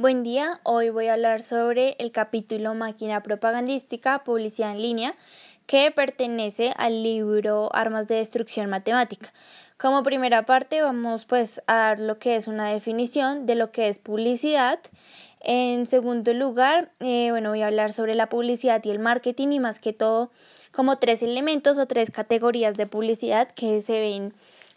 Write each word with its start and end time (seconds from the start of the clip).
Buen 0.00 0.22
día, 0.22 0.60
hoy 0.62 0.88
voy 0.88 1.08
a 1.08 1.12
hablar 1.12 1.42
sobre 1.42 1.94
el 1.98 2.10
capítulo 2.10 2.72
Máquina 2.72 3.22
Propagandística, 3.22 4.24
Publicidad 4.24 4.70
en 4.70 4.80
línea, 4.80 5.14
que 5.66 5.90
pertenece 5.90 6.72
al 6.78 7.02
libro 7.02 7.68
Armas 7.74 8.08
de 8.08 8.14
Destrucción 8.14 8.70
Matemática. 8.70 9.30
Como 9.76 10.02
primera 10.02 10.46
parte 10.46 10.80
vamos 10.80 11.26
pues 11.26 11.60
a 11.66 11.74
dar 11.74 12.00
lo 12.00 12.18
que 12.18 12.36
es 12.36 12.48
una 12.48 12.70
definición 12.70 13.44
de 13.44 13.56
lo 13.56 13.72
que 13.72 13.88
es 13.88 13.98
publicidad. 13.98 14.80
En 15.40 15.84
segundo 15.84 16.32
lugar, 16.32 16.92
eh, 17.00 17.30
bueno, 17.30 17.50
voy 17.50 17.60
a 17.60 17.66
hablar 17.66 17.92
sobre 17.92 18.14
la 18.14 18.30
publicidad 18.30 18.82
y 18.82 18.88
el 18.88 19.00
marketing 19.00 19.48
y 19.48 19.60
más 19.60 19.80
que 19.80 19.92
todo 19.92 20.30
como 20.72 20.96
tres 20.96 21.22
elementos 21.22 21.76
o 21.76 21.84
tres 21.84 22.10
categorías 22.10 22.74
de 22.78 22.86
publicidad 22.86 23.48
que 23.50 23.82
se 23.82 24.00
ven 24.00 24.32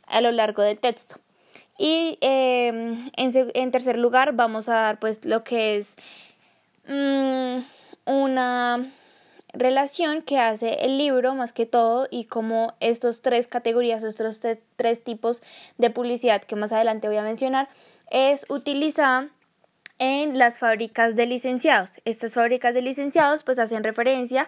a 0.05 0.19
lo 0.19 0.33
largo 0.33 0.63
del 0.63 0.81
texto. 0.81 1.22
Y 1.77 2.17
em, 2.21 3.09
en, 3.15 3.71
tercer 3.71 3.97
lugar 3.97 4.33
vamos 4.33 4.69
a 4.69 4.73
dar 4.73 4.99
pues 4.99 5.25
lo 5.25 5.43
que 5.43 5.77
es 5.77 5.95
mm, 6.87 7.63
una 8.05 8.91
relación 9.53 10.21
que 10.21 10.39
hace 10.39 10.85
el 10.85 10.97
libro 10.97 11.35
más 11.35 11.53
que 11.53 11.65
todo 11.65 12.07
y 12.09 12.25
como 12.25 12.73
estos 12.79 13.21
tres 13.21 13.47
categorías, 13.47 14.03
estos 14.03 14.41
tres 14.75 15.03
tipos 15.03 15.41
de 15.77 15.89
publicidad 15.89 16.41
que 16.43 16.55
más 16.55 16.71
adelante 16.71 17.07
voy 17.07 17.17
a 17.17 17.23
mencionar, 17.23 17.69
es 18.09 18.45
utilizada 18.49 19.29
en 19.99 20.37
las 20.37 20.59
fábricas 20.59 21.15
de 21.15 21.25
licenciados. 21.25 22.01
Estas 22.05 22.33
fábricas 22.33 22.73
de 22.73 22.81
licenciados 22.81 23.43
pues 23.43 23.59
hacen 23.59 23.83
referencia 23.83 24.47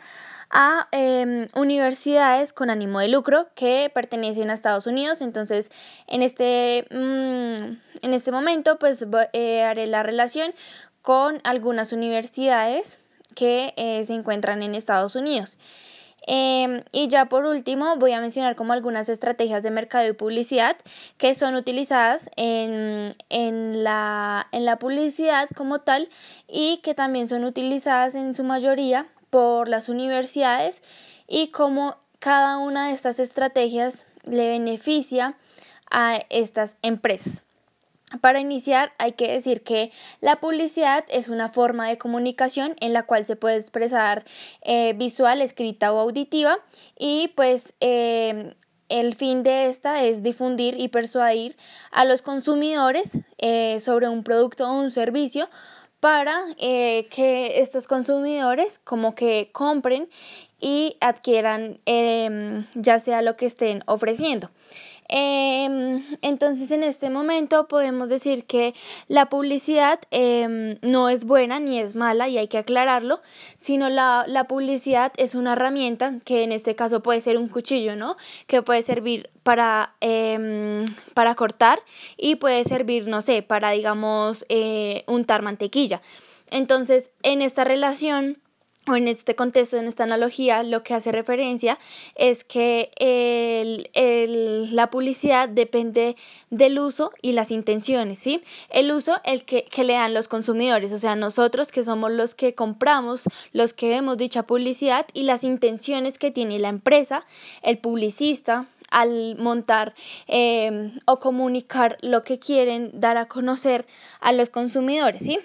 a 0.49 0.87
em, 0.91 1.47
universidades 1.55 2.53
con 2.53 2.69
ánimo 2.69 2.99
de 2.99 3.07
lucro 3.07 3.47
que 3.55 3.91
pertenecen 3.93 4.49
a 4.49 4.53
Estados 4.53 4.87
Unidos. 4.87 5.21
Entonces, 5.21 5.71
en 6.07 6.21
este, 6.21 6.85
mm, 6.91 7.77
en 8.01 8.13
este 8.13 8.31
momento 8.31 8.77
pues 8.79 9.05
eh, 9.33 9.63
haré 9.63 9.87
la 9.87 10.03
relación 10.03 10.53
con 11.01 11.39
algunas 11.43 11.91
universidades 11.91 12.99
que 13.35 13.73
eh, 13.77 14.03
se 14.05 14.13
encuentran 14.13 14.63
en 14.63 14.75
Estados 14.75 15.15
Unidos. 15.15 15.57
Em, 16.27 16.83
y 16.91 17.07
ya 17.07 17.25
por 17.25 17.45
último 17.45 17.97
voy 17.97 18.11
a 18.13 18.19
mencionar 18.19 18.55
como 18.55 18.73
algunas 18.73 19.09
estrategias 19.09 19.61
de 19.61 19.69
mercado 19.69 20.07
y 20.07 20.13
publicidad 20.13 20.75
que 21.17 21.35
son 21.35 21.55
utilizadas 21.55 22.31
en, 22.35 23.15
en, 23.29 23.83
la, 23.83 24.47
en 24.51 24.65
la 24.65 24.79
publicidad 24.79 25.47
como 25.55 25.81
tal 25.81 26.09
y 26.47 26.77
que 26.77 26.95
también 26.95 27.27
son 27.27 27.43
utilizadas 27.43 28.15
en 28.15 28.33
su 28.33 28.43
mayoría 28.43 29.05
por 29.29 29.69
las 29.69 29.87
universidades 29.87 30.81
y 31.27 31.49
cómo 31.49 31.97
cada 32.17 32.57
una 32.57 32.87
de 32.87 32.93
estas 32.93 33.19
estrategias 33.19 34.07
le 34.23 34.49
beneficia 34.49 35.37
a 35.91 36.19
estas 36.29 36.77
empresas. 36.81 37.44
Para 38.21 38.39
iniciar, 38.39 38.93
hay 38.97 39.13
que 39.13 39.31
decir 39.31 39.63
que 39.63 39.91
la 40.21 40.37
publicidad 40.39 41.03
es 41.09 41.29
una 41.29 41.49
forma 41.49 41.87
de 41.87 41.97
comunicación 41.97 42.75
en 42.79 42.93
la 42.93 43.03
cual 43.03 43.25
se 43.25 43.35
puede 43.35 43.57
expresar 43.57 44.25
eh, 44.61 44.93
visual, 44.93 45.41
escrita 45.41 45.91
o 45.91 45.99
auditiva 45.99 46.59
y 46.97 47.29
pues 47.35 47.73
em, 47.79 48.53
el 48.89 49.15
fin 49.15 49.43
de 49.43 49.67
esta 49.67 50.03
es 50.03 50.21
difundir 50.23 50.79
y 50.79 50.89
persuadir 50.89 51.57
a 51.91 52.05
los 52.05 52.21
consumidores 52.21 53.17
eh, 53.37 53.79
sobre 53.79 54.09
un 54.09 54.23
producto 54.23 54.69
o 54.69 54.79
un 54.79 54.91
servicio 54.91 55.49
para 55.99 56.43
eh, 56.57 57.07
que 57.09 57.61
estos 57.61 57.87
consumidores 57.87 58.79
como 58.83 59.15
que 59.15 59.49
compren 59.51 60.07
y 60.59 60.97
adquieran 61.01 61.79
em, 61.85 62.65
ya 62.75 62.99
sea 62.99 63.21
lo 63.21 63.35
que 63.35 63.45
estén 63.45 63.83
ofreciendo. 63.87 64.51
Em, 65.07 66.03
entonces 66.21 66.71
en 66.71 66.83
este 66.83 67.11
momento 67.11 67.67
podemos 67.67 68.09
decir 68.09 68.45
que 68.45 68.73
la 69.07 69.29
publicidad 69.29 69.99
em, 70.09 70.77
no 70.81 71.09
es 71.09 71.25
buena 71.25 71.59
ni 71.59 71.79
es 71.79 71.93
mala 71.95 72.27
y 72.27 72.39
hay 72.39 72.47
que 72.47 72.57
aclararlo, 72.57 73.21
sino 73.57 73.89
la, 73.89 74.25
la 74.27 74.45
publicidad 74.45 75.13
es 75.17 75.35
una 75.35 75.53
herramienta 75.53 76.15
que 76.25 76.43
en 76.43 76.51
este 76.51 76.75
caso 76.75 77.03
puede 77.03 77.21
ser 77.21 77.37
un 77.37 77.49
cuchillo, 77.49 77.95
¿no? 77.95 78.17
Que 78.47 78.63
puede 78.63 78.81
servir 78.81 79.29
para, 79.43 79.93
em, 80.01 80.85
para 81.13 81.35
cortar 81.35 81.79
y 82.17 82.35
puede 82.35 82.63
servir, 82.63 83.07
no 83.07 83.21
sé, 83.21 83.43
para 83.43 83.71
digamos 83.71 84.45
eh, 84.49 85.03
untar 85.07 85.43
mantequilla. 85.43 86.01
Entonces 86.49 87.11
en 87.21 87.43
esta 87.43 87.63
relación 87.63 88.39
o 88.87 88.95
en 88.95 89.07
este 89.07 89.35
contexto, 89.35 89.77
en 89.77 89.87
esta 89.87 90.03
analogía, 90.03 90.63
lo 90.63 90.83
que 90.83 90.93
hace 90.93 91.11
referencia 91.11 91.79
es 92.15 92.43
que 92.43 92.91
la 94.71 94.89
publicidad 94.89 95.49
depende 95.49 96.15
del 96.49 96.79
uso 96.79 97.11
y 97.21 97.33
las 97.33 97.51
intenciones, 97.51 98.19
¿sí? 98.19 98.41
El 98.69 98.91
uso, 98.91 99.19
el 99.23 99.45
que, 99.45 99.63
que 99.65 99.83
le 99.83 99.93
dan 99.93 100.13
los 100.13 100.27
consumidores, 100.27 100.91
o 100.91 100.97
sea, 100.97 101.15
nosotros 101.15 101.71
que 101.71 101.83
somos 101.83 102.11
los 102.11 102.35
que 102.35 102.53
compramos, 102.53 103.23
los 103.53 103.73
que 103.73 103.89
vemos 103.89 104.17
dicha 104.17 104.43
publicidad 104.43 105.05
y 105.13 105.23
las 105.23 105.43
intenciones 105.43 106.17
que 106.17 106.31
tiene 106.31 106.59
la 106.59 106.69
empresa, 106.69 107.25
el 107.63 107.77
publicista, 107.77 108.67
al 108.91 109.35
montar 109.37 109.95
eh, 110.27 110.93
o 111.05 111.19
comunicar 111.19 111.97
lo 112.01 112.23
que 112.23 112.39
quieren 112.39 112.91
dar 112.93 113.17
a 113.17 113.25
conocer 113.25 113.85
a 114.19 114.31
los 114.31 114.49
consumidores, 114.49 115.21
¿sí? 115.23 115.39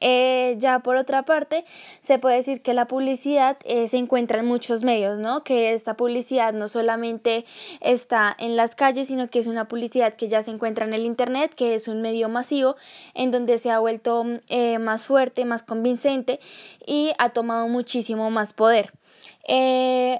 Eh, 0.00 0.56
ya 0.58 0.80
por 0.80 0.96
otra 0.96 1.22
parte, 1.22 1.64
se 2.02 2.18
puede 2.18 2.36
decir 2.36 2.62
que 2.62 2.74
la 2.74 2.86
publicidad 2.86 3.56
eh, 3.64 3.88
se 3.88 3.96
encuentra 3.96 4.40
en 4.40 4.46
muchos 4.46 4.82
medios, 4.82 5.18
¿no? 5.18 5.44
Que 5.44 5.72
esta 5.72 5.96
publicidad 5.96 6.52
no 6.52 6.68
solamente 6.68 7.44
está 7.80 8.34
en 8.38 8.56
las 8.56 8.74
calles, 8.74 9.08
sino 9.08 9.28
que 9.30 9.38
es 9.38 9.46
una 9.46 9.66
publicidad 9.68 10.14
que 10.14 10.28
ya 10.28 10.42
se 10.42 10.50
encuentra 10.50 10.84
en 10.84 10.94
el 10.94 11.04
Internet, 11.04 11.54
que 11.54 11.74
es 11.74 11.88
un 11.88 12.02
medio 12.02 12.28
masivo 12.28 12.76
en 13.14 13.30
donde 13.30 13.58
se 13.58 13.70
ha 13.70 13.78
vuelto 13.78 14.24
eh, 14.48 14.78
más 14.78 15.06
fuerte, 15.06 15.44
más 15.44 15.62
convincente 15.62 16.40
y 16.86 17.12
ha 17.18 17.30
tomado 17.30 17.68
muchísimo 17.68 18.30
más 18.30 18.52
poder. 18.52 18.92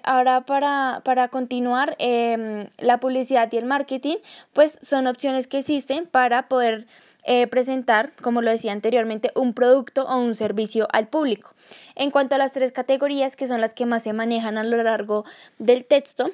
ahora 0.04 0.42
para, 0.42 1.02
para 1.04 1.28
continuar, 1.28 1.96
em, 1.98 2.68
la 2.78 3.00
publicidad 3.00 3.50
y 3.52 3.56
el 3.56 3.64
marketing 3.64 4.16
pues 4.52 4.78
son 4.82 5.06
opciones 5.06 5.46
que 5.46 5.58
existen 5.58 6.06
para 6.06 6.48
poder 6.48 6.86
eh, 7.26 7.46
presentar, 7.46 8.12
como 8.20 8.42
lo 8.42 8.50
decía 8.50 8.72
anteriormente, 8.72 9.30
un 9.34 9.54
producto 9.54 10.04
o 10.04 10.18
un 10.18 10.34
servicio 10.34 10.86
al 10.92 11.08
público. 11.08 11.54
En 11.94 12.10
cuanto 12.10 12.34
a 12.34 12.38
las 12.38 12.52
tres 12.52 12.70
categorías 12.70 13.34
que 13.34 13.48
son 13.48 13.62
las 13.62 13.72
que 13.72 13.86
más 13.86 14.02
se 14.02 14.12
manejan 14.12 14.58
a 14.58 14.64
lo 14.64 14.82
largo 14.82 15.24
del 15.58 15.86
texto, 15.86 16.30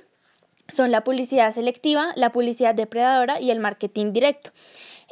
son 0.67 0.91
la 0.91 1.05
publicidad 1.05 1.55
selectiva, 1.55 2.13
la 2.17 2.33
publicidad 2.33 2.75
depredadora 2.75 3.41
y 3.41 3.53
el 3.53 3.61
marketing 3.61 4.13
directo. 4.13 4.51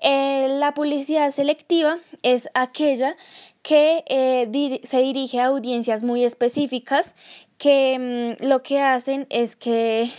Eh, 0.02 0.48
la 0.48 0.74
publicidad 0.74 1.32
selectiva 1.32 1.98
es 2.22 2.48
aquella 2.54 3.16
que 3.62 4.02
eh, 4.08 4.80
se 4.82 4.98
dirige 4.98 5.40
a 5.40 5.46
audiencias 5.46 6.02
muy 6.02 6.24
específicas 6.24 7.14
que 7.56 8.36
mm, 8.40 8.44
lo 8.46 8.64
que 8.64 8.80
hacen 8.80 9.28
es 9.30 9.54
que 9.54 10.10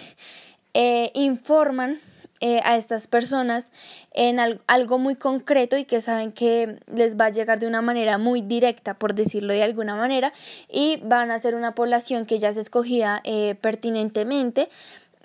informan 1.13 1.99
eh, 2.41 2.61
a 2.63 2.77
estas 2.77 3.07
personas 3.07 3.71
en 4.13 4.39
algo 4.67 4.97
muy 4.97 5.15
concreto 5.15 5.75
y 5.75 5.83
que 5.83 5.99
saben 5.99 6.31
que 6.31 6.79
les 6.87 7.17
va 7.17 7.25
a 7.25 7.29
llegar 7.31 7.59
de 7.59 7.67
una 7.67 7.81
manera 7.81 8.17
muy 8.17 8.41
directa, 8.41 8.93
por 8.93 9.13
decirlo 9.13 9.53
de 9.53 9.63
alguna 9.63 9.95
manera, 9.95 10.31
y 10.69 11.01
van 11.03 11.31
a 11.31 11.39
ser 11.39 11.53
una 11.55 11.75
población 11.75 12.25
que 12.25 12.39
ya 12.39 12.53
se 12.53 12.61
escogida 12.61 13.21
eh, 13.25 13.55
pertinentemente. 13.59 14.69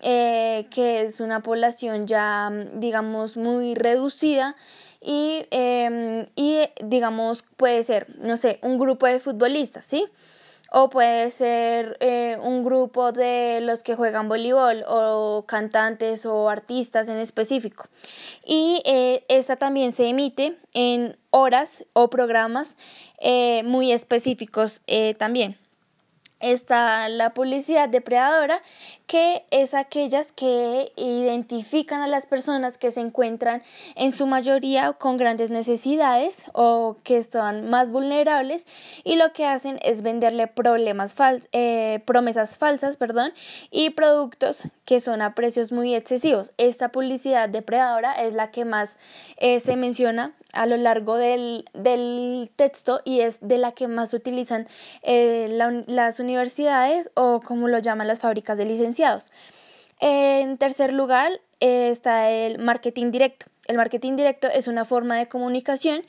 Eh, 0.02 0.66
que 0.70 1.02
es 1.02 1.20
una 1.20 1.40
población 1.40 2.06
ya 2.06 2.50
digamos 2.74 3.36
muy 3.36 3.74
reducida 3.74 4.56
y, 5.00 5.46
em, 5.50 6.26
y 6.34 6.68
digamos 6.84 7.44
puede 7.56 7.84
ser 7.84 8.08
no 8.18 8.36
sé 8.36 8.58
un 8.60 8.76
grupo 8.76 9.06
de 9.06 9.20
futbolistas 9.20 9.86
sí 9.86 10.06
o 10.76 10.90
puede 10.90 11.30
ser 11.30 11.96
eh, 12.00 12.36
un 12.42 12.64
grupo 12.64 13.12
de 13.12 13.60
los 13.62 13.84
que 13.84 13.94
juegan 13.94 14.28
voleibol 14.28 14.84
o 14.88 15.44
cantantes 15.46 16.26
o 16.26 16.48
artistas 16.48 17.08
en 17.08 17.18
específico. 17.18 17.86
Y 18.44 18.82
eh, 18.84 19.24
esta 19.28 19.54
también 19.54 19.92
se 19.92 20.08
emite 20.08 20.58
en 20.74 21.16
horas 21.30 21.84
o 21.92 22.10
programas 22.10 22.76
eh, 23.20 23.62
muy 23.64 23.92
específicos 23.92 24.82
también 25.16 25.58
está 26.52 27.08
la 27.08 27.32
publicidad 27.32 27.88
depredadora, 27.88 28.60
que 29.06 29.44
es 29.50 29.74
aquellas 29.74 30.32
que 30.32 30.92
identifican 30.96 32.00
a 32.00 32.06
las 32.06 32.26
personas 32.26 32.78
que 32.78 32.90
se 32.90 33.00
encuentran 33.00 33.62
en 33.96 34.12
su 34.12 34.26
mayoría 34.26 34.94
con 34.94 35.16
grandes 35.16 35.50
necesidades 35.50 36.42
o 36.52 36.96
que 37.02 37.18
están 37.18 37.68
más 37.68 37.90
vulnerables 37.90 38.66
y 39.04 39.16
lo 39.16 39.32
que 39.32 39.46
hacen 39.46 39.78
es 39.82 40.02
venderle 40.02 40.46
problemas 40.46 41.14
eh, 41.52 42.02
promesas 42.06 42.56
falsas 42.56 42.96
perdón, 42.96 43.32
y 43.70 43.90
productos 43.90 44.62
que 44.84 45.00
son 45.00 45.22
a 45.22 45.34
precios 45.34 45.72
muy 45.72 45.94
excesivos. 45.94 46.52
Esta 46.56 46.90
publicidad 46.90 47.48
depredadora 47.48 48.12
es 48.22 48.32
la 48.32 48.50
que 48.50 48.64
más 48.64 48.96
eh, 49.36 49.60
se 49.60 49.76
menciona 49.76 50.34
a 50.52 50.66
lo 50.66 50.76
largo 50.76 51.16
del, 51.16 51.64
texto 52.56 53.00
y 53.04 53.20
es 53.20 53.38
de 53.40 53.58
la 53.58 53.72
que 53.72 53.88
más 53.88 54.14
utilizan 54.14 54.68
eh, 55.02 55.48
las 55.86 56.20
universidades 56.20 57.10
o 57.14 57.40
como 57.40 57.68
lo 57.68 57.78
llaman 57.80 58.06
las 58.06 58.20
fábricas 58.20 58.56
de 58.56 58.64
licenciados. 58.64 58.93
En 60.00 60.58
tercer 60.58 60.92
lugar 60.92 61.40
eh, 61.60 61.90
está 61.90 62.30
el 62.30 62.58
marketing 62.58 63.10
directo. 63.10 63.46
el 63.66 63.76
marketing 63.76 64.16
directo 64.16 64.48
es 64.48 64.68
una 64.68 64.84
forma 64.84 65.16
de 65.16 65.28
comunicación 65.28 66.02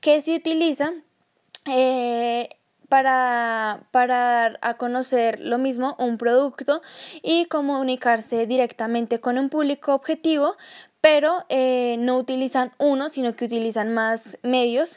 que 0.00 0.20
se 0.20 0.34
utiliza 0.34 0.92
eh, 1.66 2.48
para, 2.88 3.86
para, 3.90 4.16
dar 4.16 4.58
a 4.62 4.74
conocer 4.74 5.40
lo 5.40 5.58
mismo 5.58 5.96
un 5.98 6.18
producto 6.18 6.82
y 7.22 7.46
comunicarse 7.46 8.46
directamente 8.46 9.20
con 9.20 9.38
un 9.38 9.48
público 9.48 9.94
objetivo, 9.94 10.56
pero 11.00 11.44
eh, 11.48 11.96
no 11.98 12.18
utilizan 12.18 12.72
uno, 12.78 13.08
sino 13.08 13.34
que 13.34 13.44
utilizan 13.44 13.92
más 13.92 14.38
medios 14.42 14.94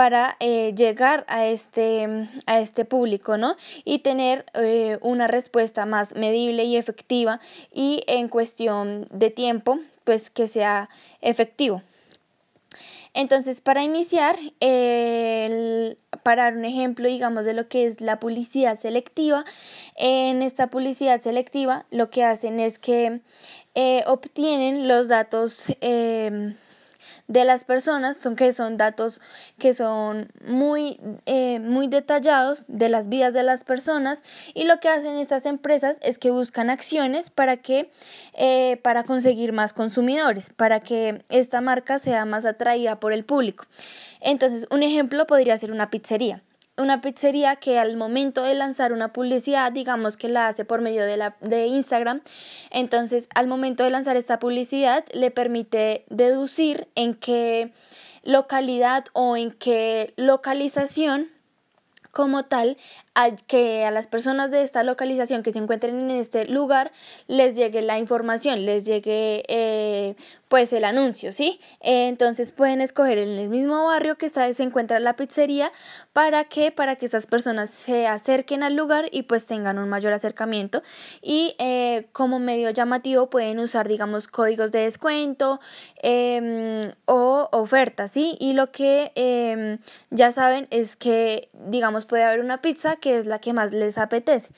para 0.00 0.38
eh, 0.40 0.72
llegar 0.74 1.26
a 1.28 1.46
este, 1.46 2.08
a 2.46 2.58
este 2.58 2.86
público, 2.86 3.36
¿no? 3.36 3.56
Y 3.84 3.98
tener 3.98 4.46
eh, 4.54 4.96
una 5.02 5.26
respuesta 5.26 5.84
más 5.84 6.14
medible 6.14 6.64
y 6.64 6.78
efectiva 6.78 7.38
y 7.70 8.02
en 8.06 8.28
cuestión 8.28 9.06
de 9.12 9.28
tiempo, 9.28 9.78
pues 10.04 10.30
que 10.30 10.48
sea 10.48 10.88
efectivo. 11.20 11.82
Entonces, 13.12 13.60
para 13.60 13.84
iniciar, 13.84 14.38
para 16.22 16.44
dar 16.44 16.56
un 16.56 16.64
ejemplo, 16.64 17.06
digamos, 17.06 17.44
de 17.44 17.52
lo 17.52 17.68
que 17.68 17.84
es 17.84 18.00
la 18.00 18.18
publicidad 18.20 18.78
selectiva, 18.78 19.44
en 19.96 20.40
esta 20.40 20.68
publicidad 20.68 21.20
selectiva 21.20 21.84
lo 21.90 22.08
que 22.08 22.24
hacen 22.24 22.58
es 22.58 22.78
que 22.78 23.20
eh, 23.74 24.02
obtienen 24.06 24.88
los 24.88 25.08
datos 25.08 25.64
eh, 25.82 26.54
de 27.30 27.44
las 27.44 27.62
personas, 27.62 28.16
son, 28.16 28.34
que 28.34 28.52
son 28.52 28.76
datos 28.76 29.20
que 29.56 29.72
son 29.72 30.32
muy, 30.44 30.98
eh, 31.26 31.60
muy 31.60 31.86
detallados 31.86 32.64
de 32.66 32.88
las 32.88 33.08
vidas 33.08 33.32
de 33.32 33.44
las 33.44 33.62
personas 33.62 34.24
y 34.52 34.64
lo 34.64 34.80
que 34.80 34.88
hacen 34.88 35.16
estas 35.16 35.46
empresas 35.46 35.98
es 36.02 36.18
que 36.18 36.32
buscan 36.32 36.70
acciones 36.70 37.30
para 37.30 37.58
que 37.58 37.88
eh, 38.34 38.78
para 38.82 39.04
conseguir 39.04 39.52
más 39.52 39.72
consumidores, 39.72 40.50
para 40.50 40.80
que 40.80 41.24
esta 41.28 41.60
marca 41.60 42.00
sea 42.00 42.24
más 42.24 42.44
atraída 42.44 42.98
por 42.98 43.12
el 43.12 43.24
público. 43.24 43.64
Entonces, 44.20 44.66
un 44.72 44.82
ejemplo 44.82 45.28
podría 45.28 45.56
ser 45.56 45.70
una 45.70 45.88
pizzería 45.88 46.42
una 46.80 47.00
pizzería 47.00 47.56
que 47.56 47.78
al 47.78 47.96
momento 47.96 48.42
de 48.42 48.54
lanzar 48.54 48.92
una 48.92 49.12
publicidad, 49.12 49.72
digamos 49.72 50.16
que 50.16 50.28
la 50.28 50.48
hace 50.48 50.64
por 50.64 50.80
medio 50.80 51.04
de, 51.04 51.16
la, 51.16 51.36
de 51.40 51.66
Instagram, 51.66 52.20
entonces 52.70 53.28
al 53.34 53.46
momento 53.46 53.84
de 53.84 53.90
lanzar 53.90 54.16
esta 54.16 54.38
publicidad 54.38 55.04
le 55.12 55.30
permite 55.30 56.04
deducir 56.08 56.88
en 56.94 57.14
qué 57.14 57.72
localidad 58.22 59.04
o 59.12 59.36
en 59.36 59.50
qué 59.52 60.12
localización 60.16 61.28
como 62.10 62.44
tal 62.44 62.76
a 63.14 63.34
que 63.34 63.84
a 63.84 63.90
las 63.90 64.06
personas 64.06 64.50
de 64.50 64.62
esta 64.62 64.82
localización 64.82 65.42
que 65.42 65.52
se 65.52 65.58
encuentren 65.58 65.98
en 65.98 66.10
este 66.10 66.46
lugar 66.46 66.92
les 67.26 67.56
llegue 67.56 67.82
la 67.82 67.98
información, 67.98 68.64
les 68.64 68.84
llegue 68.86 69.42
eh, 69.48 70.14
pues 70.48 70.72
el 70.72 70.84
anuncio, 70.84 71.32
¿sí? 71.32 71.60
entonces 71.80 72.52
pueden 72.52 72.80
escoger 72.80 73.18
en 73.18 73.30
el 73.30 73.48
mismo 73.48 73.84
barrio 73.84 74.16
que 74.16 74.26
está, 74.26 74.52
se 74.52 74.62
encuentra 74.62 75.00
la 75.00 75.16
pizzería 75.16 75.72
para 76.12 76.44
que 76.44 76.72
para 76.72 76.96
que 76.96 77.06
estas 77.06 77.26
personas 77.26 77.70
se 77.70 78.06
acerquen 78.06 78.62
al 78.62 78.74
lugar 78.74 79.08
y 79.10 79.22
pues 79.22 79.46
tengan 79.46 79.78
un 79.78 79.88
mayor 79.88 80.12
acercamiento 80.12 80.82
y 81.22 81.54
eh, 81.58 82.08
como 82.12 82.38
medio 82.38 82.70
llamativo 82.70 83.30
pueden 83.30 83.58
usar 83.58 83.88
digamos 83.88 84.28
códigos 84.28 84.72
de 84.72 84.80
descuento 84.80 85.60
em, 86.02 86.92
o 87.06 87.48
ofertas, 87.52 88.12
¿sí? 88.12 88.36
Y 88.40 88.52
lo 88.52 88.70
que 88.70 89.12
em, 89.14 89.78
ya 90.10 90.32
saben 90.32 90.66
es 90.70 90.96
que 90.96 91.48
digamos 91.52 92.06
puede 92.06 92.24
haber 92.24 92.40
una 92.40 92.60
pizza 92.60 92.96
que 93.00 93.18
es 93.18 93.26
la 93.26 93.38
que 93.38 93.52
más 93.52 93.72
les 93.72 93.98
apetece. 93.98 94.50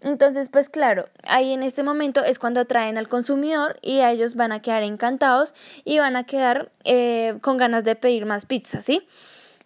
Entonces, 0.00 0.50
pues 0.50 0.68
claro, 0.68 1.08
ahí 1.22 1.52
en 1.54 1.62
este 1.62 1.82
momento 1.82 2.22
es 2.22 2.38
cuando 2.38 2.60
atraen 2.60 2.98
al 2.98 3.08
consumidor 3.08 3.78
y 3.80 4.00
a 4.00 4.12
ellos 4.12 4.34
van 4.34 4.52
a 4.52 4.60
quedar 4.60 4.82
encantados 4.82 5.54
y 5.84 5.98
van 5.98 6.16
a 6.16 6.24
quedar 6.24 6.70
eh, 6.84 7.38
con 7.40 7.56
ganas 7.56 7.84
de 7.84 7.96
pedir 7.96 8.26
más 8.26 8.44
pizza, 8.44 8.82
¿sí? 8.82 9.08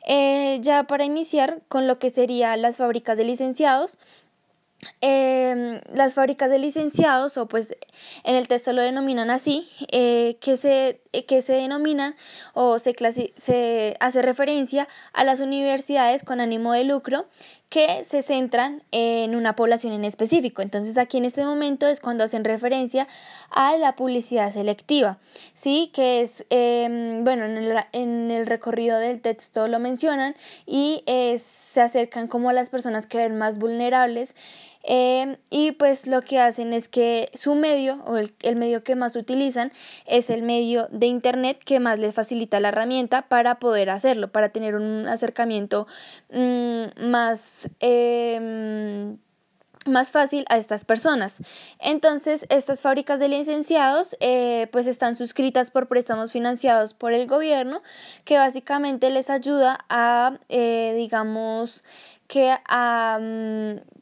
Eh, 0.07 0.59
ya 0.63 0.85
para 0.85 1.05
iniciar 1.05 1.61
con 1.69 1.89
lo 1.89 1.99
que 1.99 2.11
serían 2.11 2.63
las 2.63 2.77
fábricas 2.77 3.19
de 3.19 3.25
licenciados, 3.25 3.99
eh, 5.01 5.81
las 5.93 6.15
fábricas 6.15 6.49
de 6.51 6.59
licenciados, 6.59 7.37
o 7.37 7.49
pues 7.49 7.77
en 8.23 8.37
el 8.37 8.47
texto 8.47 8.73
lo 8.73 8.81
denominan 8.81 9.29
así, 9.29 9.69
eh, 9.91 10.39
que, 10.41 10.57
se, 10.57 11.01
que 11.27 11.43
se 11.43 11.55
denominan 11.55 12.15
o 12.55 12.79
se, 12.79 12.95
se 13.37 13.97
hace 13.99 14.23
referencia 14.23 14.87
a 15.13 15.25
las 15.25 15.41
universidades 15.41 16.23
con 16.23 16.41
ánimo 16.41 16.73
de 16.73 16.85
lucro 16.85 17.27
que 17.69 18.03
se 18.05 18.23
centran 18.23 18.83
en 18.93 19.35
una 19.35 19.55
población 19.55 19.93
en 19.93 20.05
específico. 20.05 20.63
Entonces 20.63 20.97
aquí 20.97 21.19
en 21.19 21.27
este 21.27 21.45
momento 21.45 21.87
es 21.87 22.01
cuando 22.01 22.25
hacen 22.25 22.45
referencia 22.45 23.07
a 23.51 23.77
la 23.77 23.95
publicidad 23.95 24.53
selectiva, 24.53 25.19
¿sí? 25.53 25.91
Que 25.93 26.23
es, 26.23 26.47
em, 26.49 27.25
bueno, 27.25 27.45
en 27.45 27.59
el, 27.59 27.77
en 27.93 28.31
el, 28.31 28.47
recorrido 28.47 28.99
del 28.99 29.21
texto 29.21 29.69
lo 29.69 29.79
mencionan 29.81 30.35
y 30.67 31.03
se 31.39 31.81
acercan 31.83 32.27
como 32.27 32.49
a 32.49 32.53
las 32.55 32.71
personas 32.71 33.07
que 33.07 33.19
ven 33.19 33.37
más 33.37 33.59
vulnerables 33.59 34.35
em, 34.89 35.37
y 35.51 35.73
pues 35.73 36.07
lo 36.07 36.23
que 36.23 36.41
hacen 36.41 36.73
es 36.73 36.89
que 36.89 37.31
su 37.35 37.55
medio 37.55 38.03
o 38.07 38.17
el, 38.17 38.35
el, 38.43 38.57
medio 38.57 38.83
que 38.83 38.97
más 38.97 39.15
utilizan 39.17 39.73
es 40.07 40.31
el 40.31 40.43
medio 40.43 40.89
de 40.91 41.07
internet 41.07 41.61
que 41.65 41.79
más 41.79 41.99
les 41.99 42.15
facilita 42.15 42.59
la 42.59 42.69
herramienta 42.69 43.23
para 43.29 43.59
poder 43.59 43.91
hacerlo, 43.91 44.33
para 44.33 44.49
tener 44.49 44.75
un 44.75 45.07
acercamiento 45.07 45.87
mm, 46.31 47.09
más 47.09 47.69
Em, 47.81 49.19
más 49.87 50.11
fácil 50.11 50.45
a 50.51 50.59
estas 50.59 50.85
personas. 50.85 51.39
Entonces, 51.79 52.45
estas 52.51 52.83
fábricas 52.83 53.19
de 53.21 53.29
licenciados 53.29 54.17
eh, 54.21 54.69
pues 54.71 54.87
están 54.87 55.17
suscritas 55.17 55.71
por 55.71 55.89
préstamos 55.89 56.33
financiados 56.33 56.93
por 56.93 57.15
el 57.15 57.27
gobierno 57.27 57.83
que 58.25 58.37
básicamente 58.37 59.09
les 59.09 59.31
ayuda 59.31 59.79
a, 59.89 60.39
eh, 60.51 60.93
digamos, 60.97 61.85
que 62.27 62.55
a, 62.67 63.19
mm, 63.19 63.98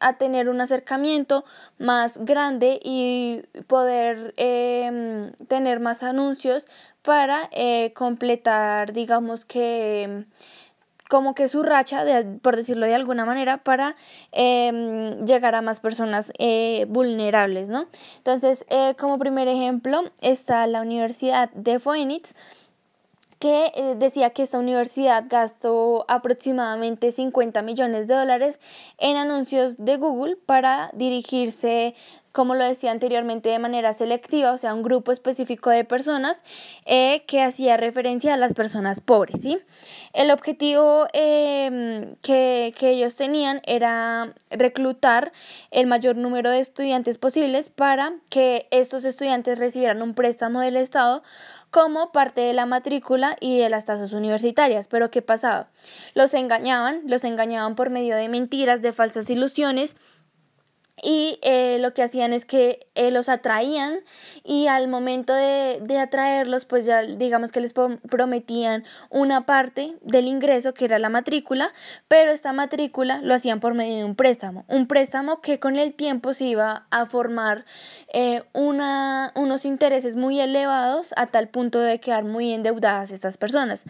a 0.00 0.18
tener 0.18 0.48
un 0.48 0.60
acercamiento 0.60 1.44
más 1.78 2.18
grande 2.18 2.80
y 2.82 3.42
poder 3.66 4.34
em, 4.36 5.32
tener 5.48 5.80
más 5.80 6.02
anuncios 6.02 6.66
para 7.02 7.48
eh, 7.52 7.92
completar, 7.94 8.92
digamos 8.92 9.44
que 9.44 10.26
como 11.08 11.34
que 11.34 11.48
su 11.48 11.62
racha, 11.62 12.04
por 12.42 12.56
decirlo 12.56 12.86
de 12.86 12.94
alguna 12.94 13.24
manera, 13.24 13.58
para 13.58 13.96
em, 14.32 15.24
llegar 15.24 15.54
a 15.54 15.62
más 15.62 15.80
personas 15.80 16.32
eh, 16.38 16.84
vulnerables, 16.88 17.68
¿no? 17.68 17.86
Entonces, 18.18 18.64
eh, 18.68 18.94
como 18.98 19.18
primer 19.18 19.48
ejemplo 19.48 20.10
está 20.20 20.66
la 20.66 20.80
Universidad 20.80 21.50
de 21.52 21.78
Phoenix, 21.78 22.34
que 23.38 23.72
eh, 23.74 23.94
decía 23.96 24.30
que 24.30 24.42
esta 24.42 24.58
universidad 24.58 25.24
gastó 25.28 26.04
aproximadamente 26.08 27.12
50 27.12 27.62
millones 27.62 28.06
de 28.06 28.14
dólares 28.14 28.60
en 28.98 29.16
anuncios 29.16 29.76
de 29.78 29.96
Google 29.96 30.36
para 30.36 30.90
dirigirse 30.94 31.94
como 32.36 32.54
lo 32.54 32.66
decía 32.66 32.90
anteriormente, 32.90 33.48
de 33.48 33.58
manera 33.58 33.94
selectiva, 33.94 34.52
o 34.52 34.58
sea, 34.58 34.74
un 34.74 34.82
grupo 34.82 35.10
específico 35.10 35.70
de 35.70 35.84
personas 35.84 36.42
eh, 36.84 37.24
que 37.26 37.40
hacía 37.40 37.78
referencia 37.78 38.34
a 38.34 38.36
las 38.36 38.52
personas 38.52 39.00
pobres, 39.00 39.40
¿sí? 39.40 39.58
El 40.12 40.30
objetivo 40.30 41.06
em, 41.14 42.14
que, 42.16 42.74
que 42.78 42.90
ellos 42.90 43.16
tenían 43.16 43.62
era 43.64 44.34
reclutar 44.50 45.32
el 45.70 45.86
mayor 45.86 46.16
número 46.16 46.50
de 46.50 46.60
estudiantes 46.60 47.16
posibles 47.16 47.70
para 47.70 48.12
que 48.28 48.68
estos 48.70 49.06
estudiantes 49.06 49.58
recibieran 49.58 50.02
un 50.02 50.12
préstamo 50.12 50.60
del 50.60 50.76
Estado 50.76 51.22
como 51.70 52.12
parte 52.12 52.40
de 52.40 52.52
la 52.52 52.66
matrícula 52.66 53.36
y 53.40 53.58
de 53.58 53.68
las 53.68 53.84
tasas 53.84 54.12
universitarias. 54.12 54.88
Pero 54.88 55.10
¿qué 55.10 55.22
pasaba? 55.22 55.68
Los 56.14 56.34
engañaban, 56.34 57.02
los 57.06 57.24
engañaban 57.24 57.74
por 57.74 57.90
medio 57.90 58.16
de 58.16 58.28
mentiras, 58.28 58.82
de 58.82 58.92
falsas 58.92 59.28
ilusiones, 59.30 59.96
y 61.02 61.38
eh, 61.42 61.78
lo 61.78 61.92
que 61.92 62.02
hacían 62.02 62.32
es 62.32 62.46
que 62.46 62.86
eh, 62.94 63.10
los 63.10 63.28
atraían 63.28 63.98
y 64.44 64.66
al 64.66 64.88
momento 64.88 65.34
de, 65.34 65.78
de, 65.82 65.98
atraerlos 65.98 66.64
pues 66.64 66.86
ya 66.86 67.02
digamos 67.02 67.52
que 67.52 67.60
les 67.60 67.74
prometían 67.74 68.84
una 69.10 69.44
parte 69.44 69.96
del 70.00 70.26
ingreso 70.26 70.72
que 70.72 70.86
era 70.86 70.98
la 70.98 71.10
matrícula 71.10 71.72
pero 72.08 72.30
esta 72.30 72.54
matrícula 72.54 73.20
lo 73.22 73.34
hacían 73.34 73.60
por 73.60 73.74
medio 73.74 73.96
de 73.96 74.04
un 74.04 74.16
préstamo 74.16 74.64
un 74.68 74.86
préstamo 74.86 75.42
que 75.42 75.60
con 75.60 75.76
el 75.76 75.92
tiempo 75.92 76.32
se 76.32 76.44
iba 76.44 76.86
a 76.90 77.04
formar 77.06 77.66
eh, 78.14 78.42
una, 78.54 79.32
unos 79.34 79.66
intereses 79.66 80.16
muy 80.16 80.40
elevados 80.40 81.12
a 81.16 81.26
tal 81.26 81.48
punto 81.48 81.80
de 81.80 82.00
quedar 82.00 82.24
muy 82.24 82.52
endeudadas 82.54 83.10
estas 83.10 83.36
personas 83.36 83.84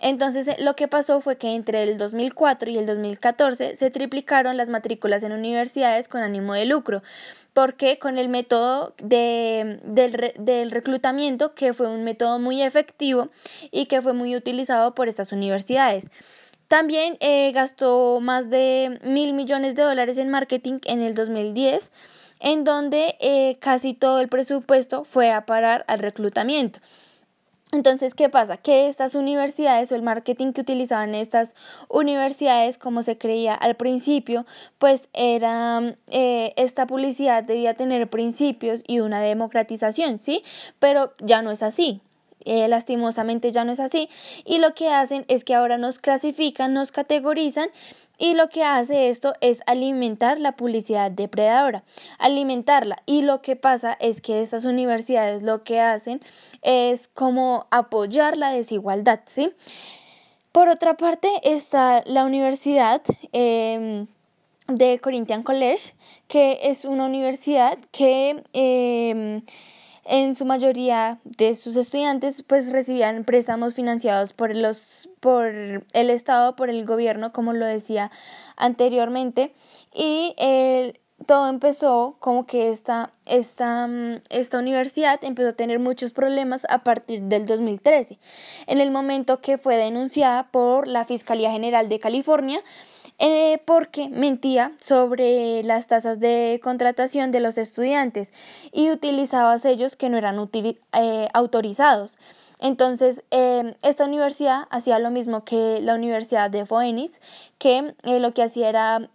entonces, 0.00 0.48
eh, 0.48 0.56
lo 0.60 0.74
que 0.74 0.88
pasó 0.88 1.20
fue 1.20 1.36
que 1.36 1.54
entre 1.54 1.82
el 1.82 1.98
2004 1.98 2.70
y 2.70 2.78
el 2.78 2.86
2014 2.86 3.76
se 3.76 3.90
triplicaron 3.90 4.56
las 4.56 4.70
matrículas 4.70 5.22
en 5.22 5.32
universidades 5.32 6.08
con 6.08 6.22
ánimo 6.22 6.54
de 6.54 6.64
lucro, 6.64 7.02
porque 7.52 7.98
con 7.98 8.16
el 8.16 8.30
método 8.30 8.94
de, 9.02 9.78
del, 9.84 10.70
reclutamiento, 10.70 11.54
que 11.54 11.74
fue 11.74 11.88
un 11.88 12.02
método 12.02 12.38
muy 12.38 12.62
efectivo 12.62 13.28
y 13.70 13.86
que 13.86 14.00
fue 14.00 14.14
muy 14.14 14.34
utilizado 14.36 14.94
por 14.94 15.08
estas 15.08 15.32
universidades. 15.32 16.06
También 16.66 17.16
eh, 17.20 17.52
gastó 17.52 18.20
más 18.20 18.48
de 18.48 19.00
mil 19.02 19.34
millones 19.34 19.74
de 19.74 19.82
dólares 19.82 20.16
en 20.16 20.30
marketing 20.30 20.78
en 20.84 21.02
el 21.02 21.14
2010, 21.14 21.90
en 22.38 22.64
donde 22.64 23.16
eh, 23.20 23.58
casi 23.60 23.92
todo 23.92 24.20
el 24.20 24.28
presupuesto 24.28 25.04
fue 25.04 25.30
a 25.30 25.44
parar 25.44 25.84
al 25.88 25.98
reclutamiento. 25.98 26.80
Entonces, 27.72 28.14
¿qué 28.14 28.28
pasa? 28.28 28.56
Que 28.56 28.88
estas 28.88 29.14
universidades 29.14 29.92
o 29.92 29.94
el 29.94 30.02
marketing 30.02 30.52
que 30.52 30.60
utilizaban 30.60 31.14
estas 31.14 31.54
universidades, 31.88 32.78
como 32.78 33.04
se 33.04 33.16
creía 33.16 33.54
al 33.54 33.76
principio, 33.76 34.44
pues 34.78 35.08
era, 35.12 35.96
eh, 36.08 36.52
esta 36.56 36.88
publicidad 36.88 37.44
debía 37.44 37.74
tener 37.74 38.10
principios 38.10 38.82
y 38.88 38.98
una 38.98 39.20
democratización, 39.20 40.18
¿sí? 40.18 40.42
Pero 40.80 41.14
ya 41.20 41.42
no 41.42 41.52
es 41.52 41.62
así. 41.62 42.00
Eh, 42.46 42.68
lastimosamente 42.68 43.52
ya 43.52 43.64
no 43.64 43.72
es 43.72 43.80
así 43.80 44.08
y 44.46 44.60
lo 44.60 44.72
que 44.72 44.88
hacen 44.88 45.26
es 45.28 45.44
que 45.44 45.54
ahora 45.54 45.76
nos 45.76 45.98
clasifican, 45.98 46.72
nos 46.72 46.90
categorizan 46.90 47.68
y 48.20 48.34
lo 48.34 48.50
que 48.50 48.64
hace 48.64 49.08
esto 49.08 49.32
es 49.40 49.60
alimentar 49.64 50.38
la 50.38 50.52
publicidad 50.52 51.10
depredadora, 51.10 51.84
alimentarla. 52.18 52.98
Y 53.06 53.22
lo 53.22 53.40
que 53.40 53.56
pasa 53.56 53.96
es 53.98 54.20
que 54.20 54.42
estas 54.42 54.66
universidades 54.66 55.42
lo 55.42 55.64
que 55.64 55.80
hacen 55.80 56.20
es 56.62 57.08
como 57.08 57.66
apoyar 57.70 58.36
la 58.36 58.50
desigualdad, 58.50 59.20
¿sí? 59.26 59.52
Por 60.52 60.68
otra 60.68 60.96
parte 60.96 61.28
está 61.42 62.02
la 62.06 62.24
universidad 62.24 63.02
em, 63.32 64.06
de 64.66 64.98
Corinthian 64.98 65.42
College, 65.42 65.94
que 66.28 66.58
es 66.62 66.84
una 66.84 67.06
universidad 67.06 67.78
que... 67.92 68.42
Em, 68.52 69.42
en 70.10 70.34
su 70.34 70.44
mayoría 70.44 71.20
de 71.24 71.54
sus 71.54 71.76
estudiantes 71.76 72.42
pues 72.42 72.72
recibían 72.72 73.22
préstamos 73.24 73.74
financiados 73.74 74.32
por 74.32 74.56
los 74.56 75.08
por 75.20 75.46
el 75.46 76.10
estado 76.10 76.56
por 76.56 76.68
el 76.68 76.84
gobierno 76.84 77.32
como 77.32 77.52
lo 77.52 77.64
decía 77.64 78.10
anteriormente 78.56 79.54
y 79.94 80.34
todo 81.26 81.48
empezó 81.48 82.16
como 82.18 82.46
que 82.46 82.70
esta, 82.70 83.10
esta, 83.26 83.88
esta 84.28 84.58
universidad 84.58 85.22
empezó 85.22 85.50
a 85.50 85.54
tener 85.54 85.78
muchos 85.78 86.12
problemas 86.12 86.66
a 86.68 86.78
partir 86.84 87.22
del 87.22 87.46
2013, 87.46 88.18
en 88.66 88.80
el 88.80 88.90
momento 88.90 89.40
que 89.40 89.58
fue 89.58 89.76
denunciada 89.76 90.48
por 90.50 90.86
la 90.86 91.04
Fiscalía 91.04 91.50
General 91.50 91.88
de 91.88 91.98
California 92.00 92.62
eh, 93.22 93.60
porque 93.66 94.08
mentía 94.08 94.72
sobre 94.80 95.62
las 95.62 95.86
tasas 95.86 96.20
de 96.20 96.58
contratación 96.62 97.30
de 97.30 97.40
los 97.40 97.58
estudiantes 97.58 98.32
y 98.72 98.90
utilizaba 98.90 99.58
sellos 99.58 99.94
que 99.94 100.08
no 100.08 100.16
eran 100.16 100.48
eh, 100.54 101.28
autorizados. 101.34 102.16
Entonces, 102.60 103.22
eh, 103.30 103.76
esta 103.82 104.06
universidad 104.06 104.62
hacía 104.70 104.98
lo 104.98 105.10
mismo 105.10 105.44
que 105.44 105.80
la 105.82 105.96
Universidad 105.96 106.50
de 106.50 106.64
Phoenix, 106.64 107.20
que 107.58 107.94
lo 108.04 108.32
que 108.32 108.42
hacía 108.42 108.70
era 108.70 109.10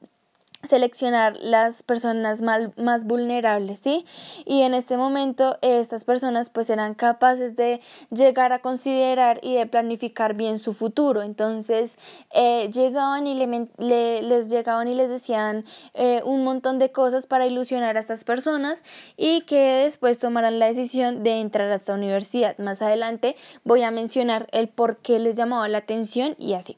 seleccionar 0.68 1.38
las 1.38 1.84
personas 1.84 2.42
más 2.42 3.06
vulnerables, 3.06 3.80
¿sí? 3.80 4.06
Y 4.46 4.62
en 4.62 4.74
este 4.74 4.98
momento 4.98 5.58
estas 5.62 6.04
personas 6.04 6.50
pues 6.50 6.70
eran 6.70 6.94
capaces 6.94 7.56
de 7.56 7.82
llegar 8.12 8.54
a 8.54 8.60
considerar 8.60 9.40
y 9.42 9.56
de 9.56 9.66
planificar 9.66 10.34
bien 10.34 10.60
su 10.60 10.74
futuro. 10.74 11.22
Entonces 11.22 11.98
eh, 12.34 12.70
llegaban 12.72 13.28
y 13.28 13.36
le, 13.36 14.22
les 14.22 14.50
llegaban 14.50 14.88
y 14.88 14.96
les 14.96 15.10
decían 15.10 15.66
eh, 15.94 16.22
un 16.26 16.44
montón 16.44 16.80
de 16.80 16.92
cosas 16.92 17.28
para 17.28 17.48
ilusionar 17.48 17.98
a 17.98 18.00
estas 18.00 18.24
personas 18.24 18.84
y 19.18 19.42
que 19.42 19.84
después 19.84 20.20
tomaran 20.20 20.60
la 20.60 20.68
decisión 20.68 21.24
de 21.24 21.40
entrar 21.40 21.72
a 21.72 21.76
esta 21.76 21.94
universidad. 21.94 22.58
Más 22.58 22.82
adelante 22.82 23.36
voy 23.64 23.84
a 23.84 23.92
mencionar 23.92 24.48
el 24.52 24.68
por 24.68 24.98
qué 24.98 25.20
les 25.20 25.36
llamaba 25.36 25.68
la 25.68 25.80
atención 25.80 26.36
y 26.40 26.54
así. 26.54 26.78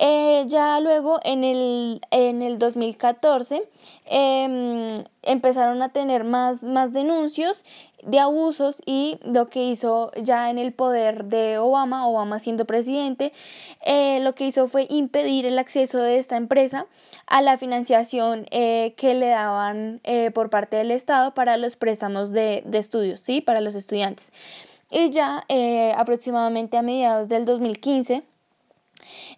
Eh, 0.00 0.44
ya 0.46 0.78
luego 0.78 1.18
en 1.24 1.42
el, 1.42 2.00
en 2.12 2.40
el 2.40 2.60
2014 2.60 3.68
em, 4.04 5.02
empezaron 5.22 5.82
a 5.82 5.88
tener 5.88 6.22
más, 6.22 6.62
más 6.62 6.92
denuncios 6.92 7.64
de 8.04 8.20
abusos 8.20 8.80
y 8.86 9.18
lo 9.24 9.48
que 9.48 9.64
hizo 9.64 10.12
ya 10.22 10.50
en 10.50 10.58
el 10.58 10.72
poder 10.72 11.24
de 11.24 11.58
Obama, 11.58 12.06
Obama 12.06 12.38
siendo 12.38 12.64
presidente, 12.64 13.32
eh, 13.84 14.20
lo 14.20 14.36
que 14.36 14.46
hizo 14.46 14.68
fue 14.68 14.86
impedir 14.88 15.46
el 15.46 15.58
acceso 15.58 15.98
de 15.98 16.18
esta 16.18 16.36
empresa 16.36 16.86
a 17.26 17.42
la 17.42 17.58
financiación 17.58 18.46
eh, 18.52 18.94
que 18.96 19.14
le 19.14 19.30
daban 19.30 20.00
por 20.32 20.48
parte 20.48 20.76
del 20.76 20.92
Estado 20.92 21.34
para 21.34 21.56
los 21.56 21.74
préstamos 21.74 22.30
de, 22.30 22.62
de 22.64 22.78
estudios, 22.78 23.20
¿sí? 23.20 23.40
Para 23.40 23.60
los 23.60 23.74
estudiantes. 23.74 24.32
Y 24.92 25.10
ya 25.10 25.44
aproximadamente 25.96 26.76
a 26.76 26.82
mediados 26.82 27.28
del 27.28 27.44
2015, 27.44 28.22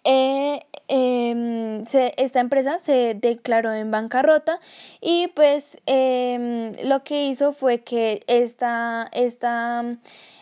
eh, 0.03 0.65
em, 0.87 1.83
esta 2.17 2.39
empresa 2.39 2.79
se 2.79 3.15
declaró 3.15 3.73
en 3.73 3.91
bancarrota 3.91 4.59
y 4.99 5.27
pues 5.29 5.77
em, 5.85 6.71
lo 6.83 7.03
que 7.03 7.27
hizo 7.27 7.53
fue 7.53 7.81
que 7.81 8.23
esta, 8.27 9.09
esta, 9.13 9.83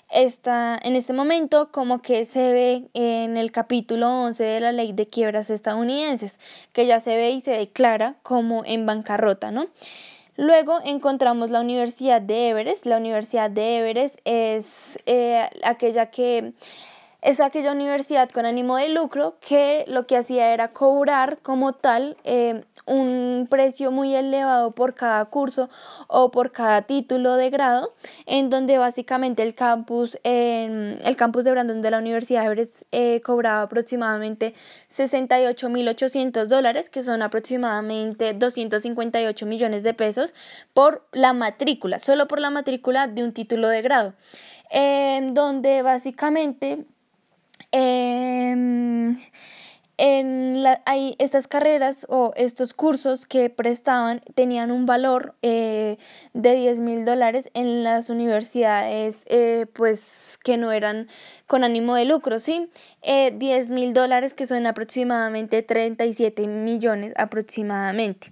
esta, 0.09 0.79
en 0.81 0.95
este 0.95 1.13
momento 1.13 1.71
como 1.71 2.01
que 2.01 2.25
se 2.25 2.53
ve 2.53 2.89
en 2.93 3.37
el 3.37 3.51
capítulo 3.51 4.23
11 4.23 4.43
de 4.43 4.59
la 4.59 4.71
ley 4.71 4.93
de 4.93 5.07
quiebras 5.07 5.49
estadounidenses, 5.49 6.39
que 6.73 6.85
ya 6.85 6.99
se 6.99 7.15
ve 7.15 7.31
y 7.31 7.41
se 7.41 7.51
declara 7.51 8.15
como 8.23 8.63
en 8.65 8.85
bancarrota, 8.85 9.51
¿no? 9.51 9.67
Luego 10.39 10.79
encontramos 10.85 11.49
la 11.49 11.59
Universidad 11.59 12.21
de 12.21 12.47
Everest. 12.47 12.85
La 12.85 12.95
Universidad 12.95 13.51
de 13.51 13.79
Everest 13.79 14.19
es 14.23 14.97
eh, 15.05 15.49
aquella 15.63 16.11
que 16.11 16.53
es 17.21 17.39
aquella 17.39 17.73
universidad 17.73 18.29
con 18.29 18.45
ánimo 18.45 18.77
de 18.77 18.89
lucro 18.89 19.37
que 19.41 19.83
lo 19.87 20.07
que 20.07 20.17
hacía 20.17 20.53
era 20.53 20.69
cobrar 20.69 21.39
como 21.41 21.73
tal 21.73 22.15
eh, 22.23 22.63
un 22.85 23.47
precio 23.49 23.91
muy 23.91 24.15
elevado 24.15 24.71
por 24.71 24.95
cada 24.95 25.23
curso 25.25 25.69
o 26.07 26.31
por 26.31 26.51
cada 26.51 26.83
título 26.83 27.35
de 27.35 27.49
grado, 27.49 27.93
en 28.25 28.49
donde 28.49 28.77
básicamente 28.77 29.43
el 29.43 29.53
campus, 29.53 30.17
el 30.23 31.15
campus 31.15 31.43
de 31.43 31.51
Brandon 31.51 31.81
de 31.81 31.91
la 31.91 31.99
Universidad 31.99 32.41
de 32.41 32.45
Everest 32.47 32.81
eh, 32.91 33.21
cobraba 33.21 33.61
aproximadamente 33.61 34.55
68.800 34.89 36.45
dólares, 36.45 36.89
que 36.89 37.03
son 37.03 37.21
aproximadamente 37.21 38.33
258 38.33 39.45
millones 39.45 39.83
de 39.83 39.93
pesos 39.93 40.33
por 40.73 41.05
la 41.11 41.33
matrícula, 41.33 41.99
solo 41.99 42.27
por 42.27 42.39
la 42.39 42.49
matrícula 42.49 43.07
de 43.07 43.23
un 43.23 43.33
título 43.33 43.67
de 43.67 43.81
grado, 43.83 44.13
en 44.71 45.35
donde 45.35 45.83
básicamente 45.83 46.85
Em, 47.71 49.17
en 49.97 50.63
la, 50.63 50.81
hay 50.85 51.15
estas 51.19 51.47
carreras 51.47 52.05
o 52.09 52.31
estos 52.35 52.73
cursos 52.73 53.25
que 53.25 53.49
prestaban 53.49 54.21
tenían 54.33 54.71
un 54.71 54.85
valor 54.85 55.35
eh, 55.41 55.97
de 56.33 56.55
10 56.55 56.79
mil 56.79 57.05
dólares 57.05 57.51
en 57.53 57.83
las 57.83 58.09
universidades 58.09 59.23
eh, 59.27 59.65
pues 59.73 60.39
que 60.43 60.57
no 60.57 60.71
eran 60.71 61.09
con 61.47 61.63
ánimo 61.63 61.95
de 61.95 62.05
lucro, 62.05 62.39
¿sí? 62.39 62.69
Eh, 63.01 63.33
10 63.35 63.71
mil 63.71 63.93
dólares 63.93 64.33
que 64.33 64.47
son 64.47 64.65
aproximadamente 64.65 65.61
37 65.61 66.47
millones 66.47 67.13
aproximadamente. 67.17 68.31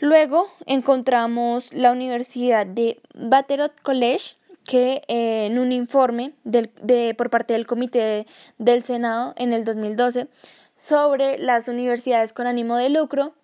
Luego 0.00 0.50
encontramos 0.64 1.70
la 1.72 1.92
Universidad 1.92 2.66
de 2.66 2.98
Batterot 3.14 3.78
College 3.82 4.39
que 4.64 5.02
eh, 5.08 5.46
en 5.46 5.58
un 5.58 5.72
informe 5.72 6.34
del, 6.44 6.70
de, 6.82 7.14
por 7.14 7.30
parte 7.30 7.54
del 7.54 7.66
Comité 7.66 8.26
del 8.58 8.82
Senado 8.84 9.34
en 9.36 9.52
el 9.52 9.64
2012 9.64 10.28
sobre 10.76 11.38
las 11.38 11.68
universidades 11.68 12.32
con 12.32 12.46
ánimo 12.46 12.76
de 12.76 12.88
lucro, 12.88 13.34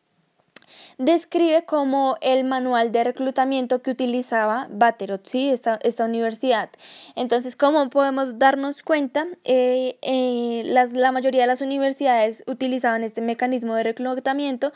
describe 0.99 1.65
como 1.65 2.17
el 2.21 2.45
manual 2.45 2.93
de 2.93 3.05
reclutamiento 3.05 3.83
que 3.83 3.91
utilizaba 3.91 4.69
Baterot, 4.71 5.27
¿sí? 5.27 5.51
esta, 5.51 5.79
esta 5.83 6.05
universidad. 6.05 6.71
Entonces, 7.15 7.57
como 7.57 7.89
podemos 7.91 8.39
darnos 8.39 8.83
cuenta, 8.83 9.27
eh, 9.45 9.99
eh, 10.03 10.63
las, 10.65 10.93
la 10.93 11.13
mayoría 11.13 11.43
de 11.43 11.47
las 11.47 11.61
universidades 11.61 12.45
utilizaban 12.47 13.03
este 13.05 13.21
mecanismo 13.21 13.75
de 13.75 13.83
reclutamiento 13.83 14.73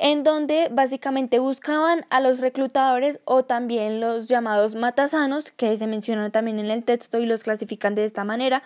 en 0.00 0.24
donde 0.24 0.68
básicamente 0.72 1.38
buscaban 1.38 2.06
a 2.08 2.20
los 2.20 2.40
reclutadores 2.40 3.20
o 3.24 3.44
también 3.44 4.00
los 4.00 4.28
llamados 4.28 4.74
matasanos, 4.74 5.50
que 5.52 5.76
se 5.76 5.86
mencionan 5.86 6.32
también 6.32 6.58
en 6.58 6.70
el 6.70 6.84
texto 6.84 7.18
y 7.18 7.26
los 7.26 7.42
clasifican 7.42 7.94
de 7.94 8.06
esta 8.06 8.24
manera. 8.24 8.62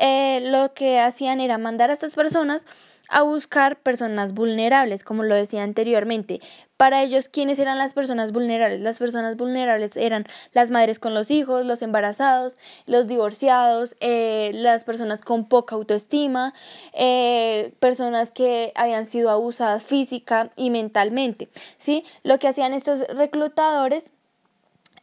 Eh, 0.00 0.40
lo 0.40 0.72
que 0.74 1.00
hacían 1.00 1.40
era 1.40 1.58
mandar 1.58 1.90
a 1.90 1.94
estas 1.94 2.14
personas 2.14 2.64
a 3.08 3.22
buscar 3.22 3.80
personas 3.80 4.34
vulnerables, 4.34 5.02
como 5.02 5.24
lo 5.24 5.34
decía 5.34 5.62
anteriormente. 5.62 6.40
Para 6.76 7.02
ellos, 7.02 7.28
¿quiénes 7.28 7.58
eran 7.58 7.78
las 7.78 7.94
personas 7.94 8.32
vulnerables? 8.32 8.80
Las 8.80 8.98
personas 8.98 9.36
vulnerables 9.36 9.96
eran 9.96 10.26
las 10.52 10.70
madres 10.70 10.98
con 10.98 11.12
los 11.12 11.30
hijos, 11.30 11.66
los 11.66 11.82
embarazados, 11.82 12.54
los 12.86 13.08
divorciados, 13.08 13.96
eh, 14.00 14.50
las 14.54 14.84
personas 14.84 15.20
con 15.22 15.46
poca 15.46 15.74
autoestima, 15.74 16.54
eh, 16.92 17.72
personas 17.80 18.30
que 18.30 18.72
habían 18.76 19.06
sido 19.06 19.30
abusadas 19.30 19.82
física 19.82 20.52
y 20.54 20.70
mentalmente. 20.70 21.48
¿sí? 21.78 22.04
Lo 22.22 22.38
que 22.38 22.48
hacían 22.48 22.74
estos 22.74 23.00
reclutadores 23.08 24.12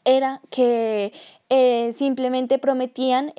era 0.06 0.40
que 0.52 1.12
eh, 1.50 1.92
simplemente 1.94 2.60
prometían 2.60 3.34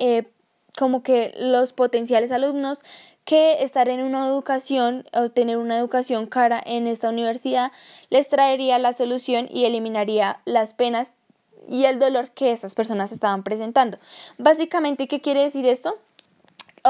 como 0.77 1.01
que 1.01 1.33
los 1.37 1.73
potenciales 1.73 2.31
alumnos 2.31 2.83
que 3.25 3.63
estar 3.63 3.89
en 3.89 4.01
una 4.01 4.27
educación 4.27 5.05
o 5.11 5.29
tener 5.29 5.57
una 5.57 5.77
educación 5.77 6.27
cara 6.27 6.61
en 6.65 6.87
esta 6.87 7.09
universidad 7.09 7.71
les 8.09 8.29
traería 8.29 8.79
la 8.79 8.93
solución 8.93 9.49
y 9.51 9.65
eliminaría 9.65 10.39
las 10.45 10.73
penas 10.73 11.11
y 11.69 11.85
el 11.85 11.99
dolor 11.99 12.29
que 12.29 12.51
esas 12.51 12.75
personas 12.75 13.11
estaban 13.11 13.43
presentando. 13.43 13.97
Básicamente, 14.37 15.07
¿qué 15.07 15.19
quiere 15.19 15.41
decir 15.41 15.65
esto? 15.65 15.97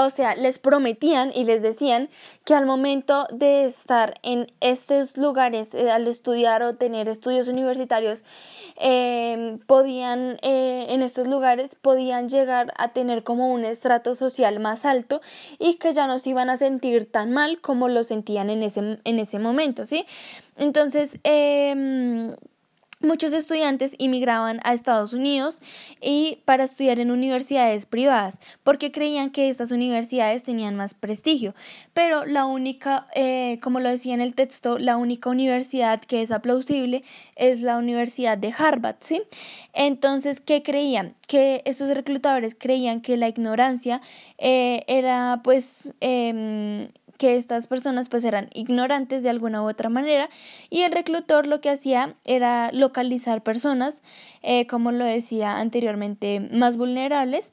o 0.06 0.10
sea, 0.10 0.36
les 0.36 0.60
prometían 0.60 1.32
y 1.34 1.44
les 1.46 1.62
decían 1.62 2.10
que 2.46 2.53
al 2.53 2.65
momento 2.65 3.25
de 3.32 3.65
estar 3.65 4.20
en 4.24 4.51
estos 4.60 5.17
lugares, 5.17 5.74
eh, 5.74 5.89
al 5.89 6.08
estudiar 6.08 6.63
o 6.63 6.75
tener 6.75 7.10
estudios 7.10 7.48
universitarios, 7.48 8.24
em, 8.79 9.60
podían, 9.60 10.38
eh, 10.41 10.88
en 10.89 11.01
estos 11.01 11.27
lugares, 11.27 11.75
podían 11.75 12.29
llegar 12.29 12.74
a 12.77 12.89
tener 12.93 13.24
como 13.24 13.51
un 13.53 13.65
estrato 13.65 14.15
social 14.15 14.60
más 14.60 14.86
alto 14.86 15.22
y 15.60 15.75
que 15.75 15.93
ya 15.93 16.07
no 16.07 16.19
se 16.19 16.31
iban 16.31 16.50
a 16.50 16.57
sentir 16.57 17.12
tan 17.12 17.31
mal 17.31 17.60
como 17.62 17.88
lo 17.89 18.03
sentían 18.03 18.50
en 18.50 18.63
ese, 18.63 19.00
en 19.03 19.19
ese 19.19 19.39
momento, 19.39 19.86
¿sí? 19.86 20.05
Entonces, 20.57 21.19
eh, 21.24 22.36
Muchos 23.00 23.32
estudiantes 23.32 23.94
inmigraban 24.00 24.60
a 24.63 24.74
Estados 24.74 25.13
Unidos 25.13 25.62
y 26.01 26.39
para 26.46 26.63
estudiar 26.63 27.00
en 27.00 27.12
universidades 27.12 27.86
privadas 27.86 28.39
porque 28.63 28.92
creían 28.92 29.30
que 29.30 29.50
estas 29.50 29.70
universidades 29.70 30.44
tenían 30.44 30.75
más 30.75 30.96
prestigio. 30.96 31.54
Pero 31.94 32.25
la 32.25 32.46
única, 32.46 33.08
eh, 33.13 33.60
como 33.62 33.80
lo 33.80 33.89
decía 33.89 34.16
en 34.16 34.22
el 34.22 34.34
texto, 34.34 34.80
la 34.80 34.98
única 34.98 35.30
universidad 35.30 36.01
que 36.01 36.24
es 36.24 36.32
aplausible 36.32 37.04
es 37.36 37.62
la 37.62 37.77
Universidad 37.77 38.36
de 38.36 38.51
Harvard, 38.58 38.98
¿sí? 39.01 39.22
Entonces, 39.74 40.42
¿qué 40.42 40.63
creían? 40.63 41.16
Que 41.27 41.62
estos 41.66 41.94
reclutadores 41.94 42.56
creían 42.56 43.01
que 43.01 43.16
la 43.16 43.27
ignorancia 43.27 44.01
eh, 44.39 44.84
era 44.88 45.42
pues... 45.44 45.94
Em, 46.00 46.88
que 47.17 47.36
estas 47.36 47.67
personas 47.67 48.09
pues 48.09 48.24
eran 48.24 48.50
ignorantes 48.53 49.24
de 49.24 49.29
alguna 49.29 49.62
u 49.62 49.69
otra 49.69 49.89
manera 49.89 50.29
y 50.69 50.81
el 50.81 50.91
reclutor 50.91 51.47
lo 51.47 51.62
que 51.62 51.69
hacía 51.69 52.15
era 52.24 52.71
localizar 52.71 53.43
personas, 53.43 54.01
eh, 54.41 54.67
como 54.67 54.91
lo 54.91 55.05
decía 55.05 55.57
anteriormente, 55.57 56.50
más 56.51 56.77
vulnerables. 56.77 57.51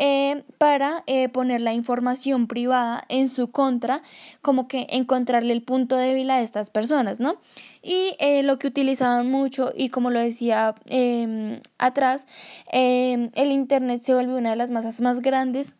Eh, 0.00 0.44
para 0.58 1.02
eh, 1.08 1.28
poner 1.28 1.60
la 1.60 1.72
información 1.72 2.46
privada 2.46 3.04
en 3.08 3.28
su 3.28 3.50
contra, 3.50 4.02
como 4.42 4.68
que 4.68 4.86
encontrarle 4.90 5.52
el 5.52 5.62
punto 5.62 5.96
débil 5.96 6.30
a 6.30 6.40
estas 6.40 6.70
personas, 6.70 7.18
¿no? 7.18 7.40
Y 7.82 8.14
lo 8.44 8.60
que 8.60 8.68
utilizaban 8.68 9.28
mucho, 9.28 9.72
y 9.76 9.88
como 9.88 10.10
lo 10.10 10.20
decía 10.20 10.76
em, 10.86 11.60
atrás, 11.78 12.28
em, 12.70 13.30
el 13.34 13.50
Internet 13.50 14.00
se 14.00 14.14
volvió 14.14 14.36
una 14.36 14.50
de 14.50 14.56
las 14.56 14.70
masas 14.70 15.00
más 15.00 15.20
grandes 15.20 15.74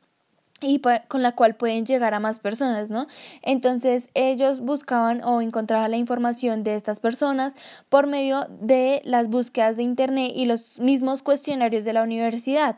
y 0.61 0.81
con 1.09 1.23
la 1.23 1.33
cual 1.33 1.55
pueden 1.55 1.87
llegar 1.87 2.15
a 2.15 2.21
más 2.21 2.41
personas, 2.41 2.91
¿no? 2.91 3.07
Entonces 3.43 4.11
ellos 4.15 4.61
buscaban 4.61 5.23
o 5.23 5.41
encontraban 5.41 5.91
la 5.91 5.97
información 5.97 6.65
de 6.65 6.75
estas 6.75 7.01
personas 7.01 7.55
por 7.89 8.07
medio 8.07 8.47
de 8.61 9.01
las 9.05 9.29
búsquedas 9.29 9.77
de 9.77 9.85
Internet 9.85 10.33
y 10.35 10.47
los 10.47 10.79
mismos 10.81 11.23
cuestionarios 11.23 11.85
de 11.85 11.93
la 11.93 12.03
universidad 12.03 12.77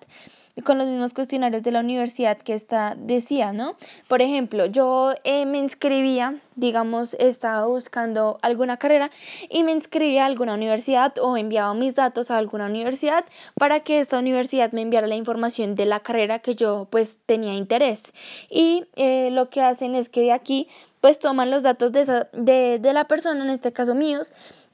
con 0.62 0.78
los 0.78 0.86
mismos 0.86 1.14
cuestionarios 1.14 1.62
de 1.62 1.70
la 1.70 1.80
universidad 1.80 2.38
que 2.38 2.54
esta 2.54 2.94
decía, 2.96 3.52
¿no? 3.52 3.76
Por 4.08 4.22
ejemplo, 4.22 4.66
yo 4.66 5.14
eh, 5.24 5.46
me 5.46 5.58
inscribía, 5.58 6.40
digamos, 6.56 7.14
estaba 7.14 7.66
buscando 7.66 8.38
alguna 8.42 8.76
carrera 8.76 9.10
y 9.48 9.64
me 9.64 9.72
inscribía 9.72 10.24
a 10.24 10.26
alguna 10.26 10.54
universidad 10.54 11.16
o 11.18 11.36
enviaba 11.36 11.74
mis 11.74 11.94
datos 11.94 12.30
a 12.30 12.38
alguna 12.38 12.66
universidad 12.66 13.24
para 13.54 13.80
que 13.80 14.00
esta 14.00 14.18
universidad 14.18 14.72
me 14.72 14.82
enviara 14.82 15.06
la 15.06 15.16
información 15.16 15.74
de 15.74 15.86
la 15.86 16.00
carrera 16.00 16.38
que 16.38 16.54
yo 16.54 16.86
pues 16.90 17.18
tenía 17.26 17.54
interés. 17.54 18.12
Y 18.48 18.84
eh, 18.96 19.30
lo 19.30 19.50
que 19.50 19.62
hacen 19.62 19.94
es 19.94 20.08
que 20.08 20.22
de 20.22 20.32
aquí 20.32 20.68
pues 21.00 21.18
toman 21.18 21.50
los 21.50 21.62
datos 21.62 21.92
de, 21.92 22.00
esa, 22.02 22.28
de, 22.32 22.78
de 22.78 22.92
la 22.92 23.04
persona, 23.06 23.42
en 23.42 23.50
este 23.50 23.72
caso 23.72 23.94
míos, 23.94 24.32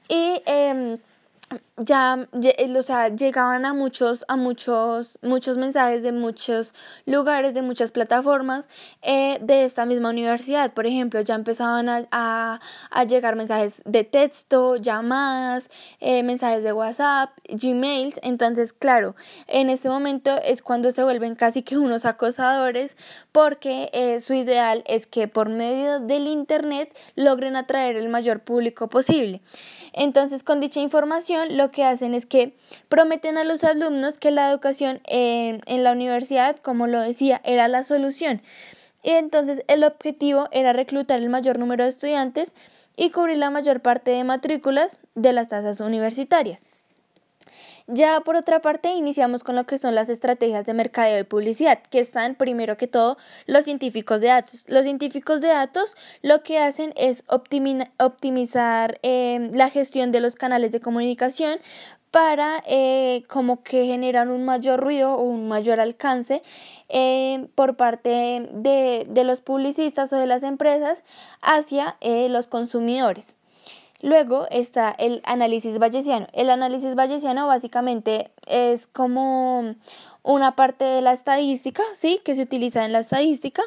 y... 0.09 0.41
Eh, 0.45 0.97
ya, 1.77 2.27
o 2.33 2.81
sea, 2.81 3.09
llegaban 3.09 3.63
a 3.65 3.73
muchos, 3.73 4.25
a 4.27 4.35
muchos, 4.35 5.19
muchos 5.21 5.57
mensajes 5.57 6.01
de 6.01 6.11
muchos 6.11 6.73
lugares, 7.05 7.53
de 7.53 7.61
muchas 7.61 7.91
plataformas 7.91 8.67
eh, 9.03 9.37
de 9.41 9.63
esta 9.63 9.85
misma 9.85 10.09
universidad. 10.09 10.73
Por 10.73 10.87
ejemplo, 10.87 11.21
ya 11.21 11.35
empezaban 11.35 11.87
a, 11.87 12.59
a, 12.89 13.03
llegar 13.03 13.35
mensajes 13.35 13.81
de 13.85 14.03
texto, 14.03 14.75
llamadas, 14.77 15.69
eh, 15.99 16.23
mensajes 16.23 16.63
de 16.63 16.73
WhatsApp, 16.73 17.29
Gmails. 17.47 18.19
Entonces, 18.23 18.73
claro, 18.73 19.15
en 19.45 19.69
este 19.69 19.87
momento 19.87 20.35
es 20.43 20.63
cuando 20.63 20.91
se 20.91 21.03
vuelven 21.03 21.35
casi 21.35 21.61
que 21.61 21.77
unos 21.77 22.05
acosadores 22.05 22.97
porque 23.31 23.91
eh, 23.93 24.19
su 24.19 24.33
ideal 24.33 24.83
es 24.87 25.05
que 25.05 25.27
por 25.27 25.49
medio 25.49 25.99
del 25.99 26.25
Internet 26.25 26.97
logren 27.15 27.55
atraer 27.55 27.97
el 27.97 28.09
mayor 28.09 28.39
público 28.39 28.89
posible. 28.89 29.41
Entonces, 29.93 30.43
con 30.43 30.59
dicha 30.59 30.79
información, 30.79 31.36
lo 31.45 31.71
que 31.71 31.83
hacen 31.83 32.13
es 32.13 32.25
que 32.25 32.55
prometen 32.89 33.37
a 33.37 33.43
los 33.43 33.63
alumnos 33.63 34.17
que 34.17 34.31
la 34.31 34.49
educación 34.49 35.01
en, 35.05 35.61
en 35.65 35.83
la 35.83 35.91
universidad, 35.91 36.57
como 36.57 36.87
lo 36.87 36.99
decía, 36.99 37.41
era 37.43 37.67
la 37.67 37.83
solución. 37.83 38.41
Y 39.03 39.11
entonces 39.11 39.63
el 39.67 39.83
objetivo 39.83 40.47
era 40.51 40.73
reclutar 40.73 41.19
el 41.19 41.29
mayor 41.29 41.59
número 41.59 41.83
de 41.83 41.89
estudiantes 41.89 42.53
y 42.97 43.11
cubrir 43.11 43.37
la 43.37 43.49
mayor 43.49 43.81
parte 43.81 44.11
de 44.11 44.23
matrículas 44.23 44.99
de 45.15 45.31
las 45.31 45.49
tasas 45.49 45.79
universitarias. 45.79 46.66
Ya 47.89 48.19
por 48.19 48.35
otra 48.35 48.59
parte, 48.59 48.91
iniciamos 48.95 49.45
con 49.45 49.55
lo 49.55 49.65
que 49.65 49.77
son 49.77 49.95
las 49.95 50.09
estrategias 50.09 50.65
de 50.65 50.73
mercadeo 50.73 51.19
y 51.19 51.23
publicidad, 51.23 51.79
que 51.89 52.01
están 52.01 52.35
primero 52.35 52.75
que 52.75 52.87
todo 52.87 53.17
los 53.45 53.63
científicos 53.63 54.19
de 54.19 54.27
datos. 54.27 54.65
Los 54.67 54.83
científicos 54.83 55.39
de 55.39 55.47
datos 55.47 55.95
lo 56.21 56.43
que 56.43 56.59
hacen 56.59 56.93
es 56.97 57.23
optimizar 57.29 58.99
eh, 59.03 59.49
la 59.53 59.69
gestión 59.69 60.11
de 60.11 60.19
los 60.19 60.35
canales 60.35 60.73
de 60.73 60.81
comunicación 60.81 61.59
para 62.11 62.61
eh, 62.67 63.23
como 63.29 63.63
que 63.63 63.85
generar 63.85 64.27
un 64.27 64.43
mayor 64.43 64.81
ruido 64.81 65.13
o 65.13 65.21
un 65.21 65.47
mayor 65.47 65.79
alcance 65.79 66.43
eh, 66.89 67.47
por 67.55 67.77
parte 67.77 68.49
de, 68.51 69.05
de, 69.07 69.23
los 69.23 69.39
publicistas 69.39 70.11
o 70.11 70.17
de 70.17 70.27
las 70.27 70.43
empresas 70.43 71.05
hacia 71.41 71.95
los 72.01 72.47
consumidores. 72.47 73.37
Luego 74.01 74.47
está 74.51 74.93
el 74.97 75.21
análisis 75.25 75.79
bayesiano. 75.79 76.27
El 76.33 76.49
análisis 76.49 76.93
bayesiano 76.93 77.47
básicamente 77.47 78.31
es 78.45 78.85
como 78.85 79.75
una 80.23 80.55
parte 80.55 80.85
de 80.85 81.01
la 81.01 81.13
estadística, 81.13 81.81
¿sí? 81.95 82.21
Que 82.23 82.35
se 82.35 82.43
utiliza 82.43 82.85
en 82.85 82.93
la 82.93 82.99
estadística, 82.99 83.63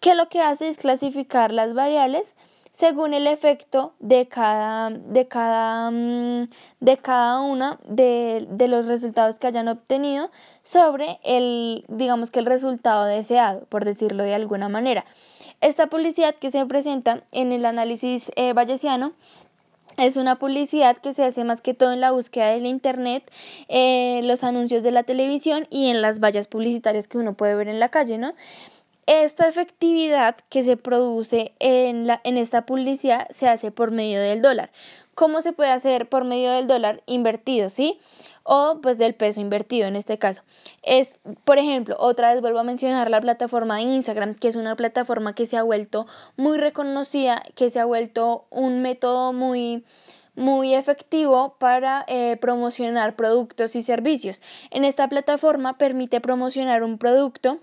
que 0.00 0.14
lo 0.14 0.28
que 0.28 0.40
hace 0.40 0.68
es 0.68 0.78
clasificar 0.78 1.52
las 1.52 1.72
variables 1.74 2.34
según 2.72 3.12
el 3.12 3.26
efecto 3.26 3.94
de 4.00 4.26
cada, 4.28 4.90
de 4.90 5.28
cada, 5.28 5.90
mm, 5.90 6.46
de 6.80 6.96
cada 6.96 7.40
una 7.42 7.78
de, 7.84 8.46
de 8.50 8.68
los 8.68 8.86
resultados 8.86 9.38
que 9.38 9.46
hayan 9.46 9.68
obtenido 9.68 10.30
sobre 10.62 11.20
el, 11.22 11.84
digamos 11.88 12.30
que 12.30 12.40
el 12.40 12.46
resultado 12.46 13.04
deseado, 13.04 13.66
por 13.66 13.84
decirlo 13.84 14.24
de 14.24 14.34
alguna 14.34 14.70
manera. 14.70 15.04
Esta 15.60 15.88
publicidad 15.88 16.34
que 16.34 16.50
se 16.50 16.64
presenta 16.66 17.24
en 17.30 17.52
el 17.52 17.66
análisis 17.66 18.32
eh, 18.36 18.54
bayesiano 18.54 19.12
es 19.96 20.16
una 20.16 20.38
publicidad 20.38 20.96
que 20.96 21.14
se 21.14 21.24
hace 21.24 21.44
más 21.44 21.60
que 21.60 21.74
todo 21.74 21.92
en 21.92 22.00
la 22.00 22.10
búsqueda 22.10 22.48
del 22.48 22.66
Internet, 22.66 23.30
eh, 23.68 24.20
los 24.24 24.44
anuncios 24.44 24.82
de 24.82 24.92
la 24.92 25.02
televisión 25.02 25.66
y 25.70 25.88
en 25.88 26.02
las 26.02 26.20
vallas 26.20 26.48
publicitarias 26.48 27.08
que 27.08 27.18
uno 27.18 27.34
puede 27.34 27.54
ver 27.54 27.68
en 27.68 27.80
la 27.80 27.90
calle, 27.90 28.18
¿no? 28.18 28.34
Esta 29.06 29.48
efectividad 29.48 30.36
que 30.48 30.62
se 30.62 30.76
produce 30.76 31.52
en, 31.58 32.06
la, 32.06 32.20
en 32.22 32.36
esta 32.38 32.66
publicidad 32.66 33.28
se 33.30 33.48
hace 33.48 33.72
por 33.72 33.90
medio 33.90 34.20
del 34.20 34.42
dólar. 34.42 34.70
¿Cómo 35.14 35.42
se 35.42 35.52
puede 35.52 35.70
hacer 35.70 36.08
por 36.08 36.24
medio 36.24 36.52
del 36.52 36.66
dólar 36.68 37.02
invertido, 37.06 37.68
sí? 37.68 37.98
O 38.44 38.80
pues 38.82 38.98
del 38.98 39.14
peso 39.14 39.40
invertido 39.40 39.86
en 39.86 39.96
este 39.96 40.18
caso. 40.18 40.42
Es, 40.82 41.18
por 41.44 41.58
ejemplo, 41.58 41.96
otra 41.98 42.32
vez 42.32 42.40
vuelvo 42.40 42.58
a 42.58 42.64
mencionar 42.64 43.10
la 43.10 43.20
plataforma 43.20 43.76
de 43.76 43.82
Instagram, 43.82 44.34
que 44.34 44.48
es 44.48 44.56
una 44.56 44.76
plataforma 44.76 45.34
que 45.34 45.46
se 45.46 45.56
ha 45.56 45.62
vuelto 45.62 46.06
muy 46.36 46.58
reconocida, 46.58 47.42
que 47.54 47.70
se 47.70 47.80
ha 47.80 47.84
vuelto 47.84 48.46
un 48.50 48.82
método 48.82 49.32
muy 49.32 49.84
muy 50.34 50.74
efectivo 50.74 51.56
para 51.58 52.04
eh, 52.08 52.38
promocionar 52.40 53.16
productos 53.16 53.76
y 53.76 53.82
servicios. 53.82 54.40
En 54.70 54.84
esta 54.84 55.08
plataforma 55.08 55.76
permite 55.76 56.20
promocionar 56.20 56.82
un 56.82 56.98
producto 56.98 57.60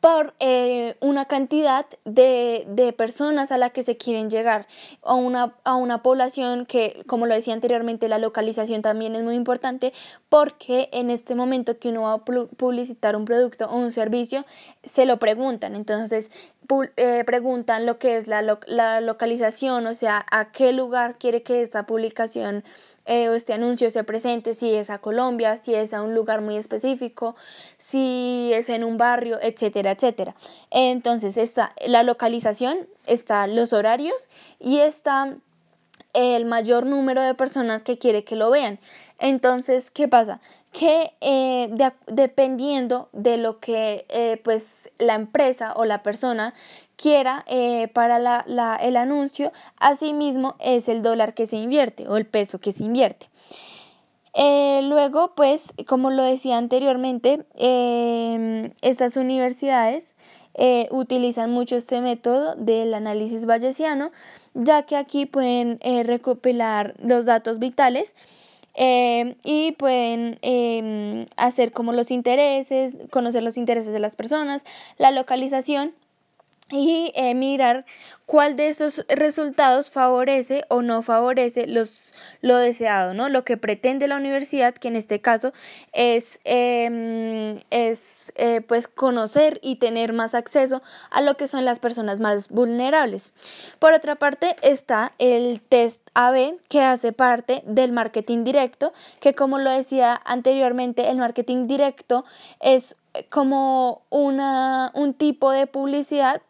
por 0.00 0.34
eh, 0.40 0.96
una 1.00 1.26
cantidad 1.26 1.86
de, 2.04 2.64
de, 2.68 2.92
personas 2.92 3.52
a 3.52 3.58
la 3.58 3.70
que 3.70 3.82
se 3.82 3.96
quieren 3.98 4.30
llegar 4.30 4.66
a 5.02 5.14
una, 5.14 5.54
a 5.64 5.74
una 5.76 6.02
población 6.02 6.64
que, 6.64 7.02
como 7.06 7.26
lo 7.26 7.34
decía 7.34 7.52
anteriormente, 7.52 8.08
la 8.08 8.18
localización 8.18 8.80
también 8.80 9.14
es 9.14 9.22
muy 9.22 9.34
importante 9.34 9.92
porque 10.30 10.88
en 10.92 11.10
este 11.10 11.34
momento 11.34 11.78
que 11.78 11.90
uno 11.90 12.02
va 12.02 12.14
a 12.14 12.24
publicitar 12.24 13.14
un 13.14 13.26
producto 13.26 13.66
o 13.66 13.76
un 13.76 13.92
servicio, 13.92 14.46
se 14.82 15.04
lo 15.04 15.18
preguntan. 15.18 15.76
Entonces, 15.76 16.30
eh, 16.96 17.22
preguntan 17.24 17.86
lo 17.86 17.98
que 17.98 18.16
es 18.16 18.26
la, 18.26 18.42
la 18.66 19.00
localización, 19.00 19.86
o 19.86 19.94
sea, 19.94 20.24
a 20.30 20.52
qué 20.52 20.72
lugar 20.72 21.16
quiere 21.18 21.42
que 21.42 21.62
esta 21.62 21.86
publicación 21.86 22.64
eh, 23.06 23.28
o 23.28 23.34
este 23.34 23.52
anuncio 23.52 23.90
se 23.90 24.04
presente, 24.04 24.54
si 24.54 24.74
es 24.74 24.88
a 24.88 24.98
Colombia, 24.98 25.56
si 25.56 25.74
es 25.74 25.92
a 25.92 26.02
un 26.02 26.14
lugar 26.14 26.42
muy 26.42 26.56
específico, 26.56 27.34
si 27.76 28.52
es 28.54 28.68
en 28.68 28.84
un 28.84 28.98
barrio, 28.98 29.38
etcétera, 29.42 29.90
etcétera. 29.90 30.36
Entonces 30.70 31.36
está 31.36 31.72
la 31.86 32.02
localización, 32.02 32.86
está 33.06 33.46
los 33.46 33.72
horarios 33.72 34.28
y 34.60 34.78
está 34.78 35.34
el 36.12 36.44
mayor 36.44 36.86
número 36.86 37.22
de 37.22 37.34
personas 37.34 37.82
que 37.82 37.98
quiere 37.98 38.24
que 38.24 38.36
lo 38.36 38.50
vean. 38.50 38.78
Entonces, 39.18 39.90
¿qué 39.90 40.08
pasa? 40.08 40.40
Que 40.72 41.12
eh, 41.20 41.68
dependiendo 42.06 43.08
de 43.12 43.38
lo 43.38 43.58
que 43.58 44.06
eh, 44.08 44.40
pues 44.44 44.90
la 44.98 45.14
empresa 45.14 45.72
o 45.74 45.84
la 45.84 46.02
persona 46.02 46.54
quiera 46.96 47.44
eh, 47.48 47.88
para 47.88 48.20
la, 48.20 48.44
la, 48.46 48.76
el 48.76 48.96
anuncio, 48.96 49.50
asimismo 49.78 50.54
es 50.60 50.88
el 50.88 51.02
dólar 51.02 51.34
que 51.34 51.46
se 51.48 51.56
invierte 51.56 52.06
o 52.08 52.16
el 52.16 52.26
peso 52.26 52.60
que 52.60 52.72
se 52.72 52.84
invierte. 52.84 53.26
luego, 54.82 55.34
pues, 55.34 55.72
como 55.86 56.10
lo 56.10 56.22
decía 56.22 56.56
anteriormente, 56.56 57.44
em, 57.56 58.72
estas 58.80 59.16
universidades 59.16 60.14
utilizan 60.90 61.50
mucho 61.50 61.76
este 61.76 62.00
método 62.00 62.54
del 62.56 62.92
análisis 62.94 63.46
bayesiano 63.46 64.10
ya 64.54 64.82
que 64.82 64.96
aquí 64.96 65.24
pueden 65.24 65.78
recopilar 66.04 66.94
los 66.98 67.24
datos 67.24 67.58
vitales 67.58 68.14
eh, 68.82 69.36
y 69.44 69.72
pueden 69.72 70.38
em, 70.40 71.26
hacer 71.36 71.70
como 71.70 71.92
los 71.92 72.10
intereses, 72.10 72.98
conocer 73.10 73.42
los 73.42 73.58
intereses 73.58 73.92
de 73.92 73.98
las 73.98 74.16
personas, 74.16 74.64
la 74.96 75.10
localización 75.10 75.92
y 76.70 77.12
eh, 77.14 77.34
mirar 77.34 77.84
cuál 78.26 78.56
de 78.56 78.68
esos 78.68 79.04
resultados 79.08 79.90
favorece 79.90 80.64
o 80.68 80.82
no 80.82 81.02
favorece 81.02 81.66
los, 81.66 82.14
lo 82.42 82.56
deseado, 82.58 83.12
¿no? 83.12 83.28
Lo 83.28 83.44
que 83.44 83.56
pretende 83.56 84.06
la 84.06 84.16
universidad, 84.16 84.74
que 84.74 84.88
en 84.88 84.94
este 84.94 85.20
caso 85.20 85.52
es, 85.92 86.38
em, 86.44 87.60
es 87.70 88.32
eh, 88.36 88.60
pues 88.60 88.86
conocer 88.86 89.58
y 89.62 89.76
tener 89.76 90.12
más 90.12 90.34
acceso 90.34 90.80
a 91.10 91.22
lo 91.22 91.36
que 91.36 91.48
son 91.48 91.64
las 91.64 91.80
personas 91.80 92.20
más 92.20 92.48
vulnerables. 92.48 93.32
Por 93.80 93.92
otra 93.92 94.14
parte 94.14 94.54
está 94.62 95.12
el 95.18 95.60
test 95.60 96.00
AB, 96.14 96.56
que 96.68 96.82
hace 96.82 97.12
parte 97.12 97.62
del 97.66 97.90
marketing 97.90 98.44
directo, 98.44 98.92
que 99.18 99.34
como 99.34 99.58
lo 99.58 99.70
decía 99.70 100.20
anteriormente, 100.24 101.10
el 101.10 101.18
marketing 101.18 101.66
directo 101.66 102.24
es 102.60 102.94
como 103.28 104.02
una, 104.10 104.92
un 104.94 105.14
tipo 105.14 105.50
de 105.50 105.66
publicidad 105.66 106.42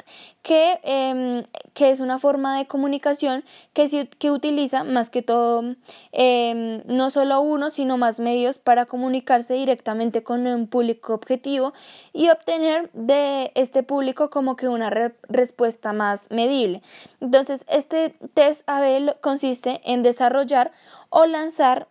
que, 0.42 0.78
em, 0.82 1.44
que, 1.74 1.90
es 1.90 2.00
una 2.00 2.18
forma 2.18 2.58
de 2.58 2.66
comunicación 2.66 3.44
que, 3.72 4.08
que 4.18 4.30
utiliza 4.30 4.84
más 4.84 5.10
que 5.10 5.22
todo 5.22 5.76
em, 6.12 6.82
no 6.86 7.10
solo 7.10 7.40
uno, 7.40 7.70
sino 7.70 7.96
más 7.96 8.20
medios 8.20 8.58
para 8.58 8.86
comunicarse 8.86 9.54
directamente 9.54 10.22
con 10.22 10.46
un 10.46 10.66
público 10.66 11.14
objetivo 11.14 11.72
y 12.12 12.28
obtener 12.28 12.90
de 12.92 13.52
este 13.54 13.82
público 13.82 14.30
como 14.30 14.56
que 14.56 14.68
una 14.68 14.90
respuesta 15.28 15.92
más 15.92 16.30
medible. 16.30 16.82
Entonces, 17.20 17.64
este 17.68 18.14
test 18.34 18.62
AB 18.66 19.20
consiste 19.20 19.80
en 19.84 20.02
desarrollar 20.02 20.72
o 21.10 21.26
lanzar 21.26 21.88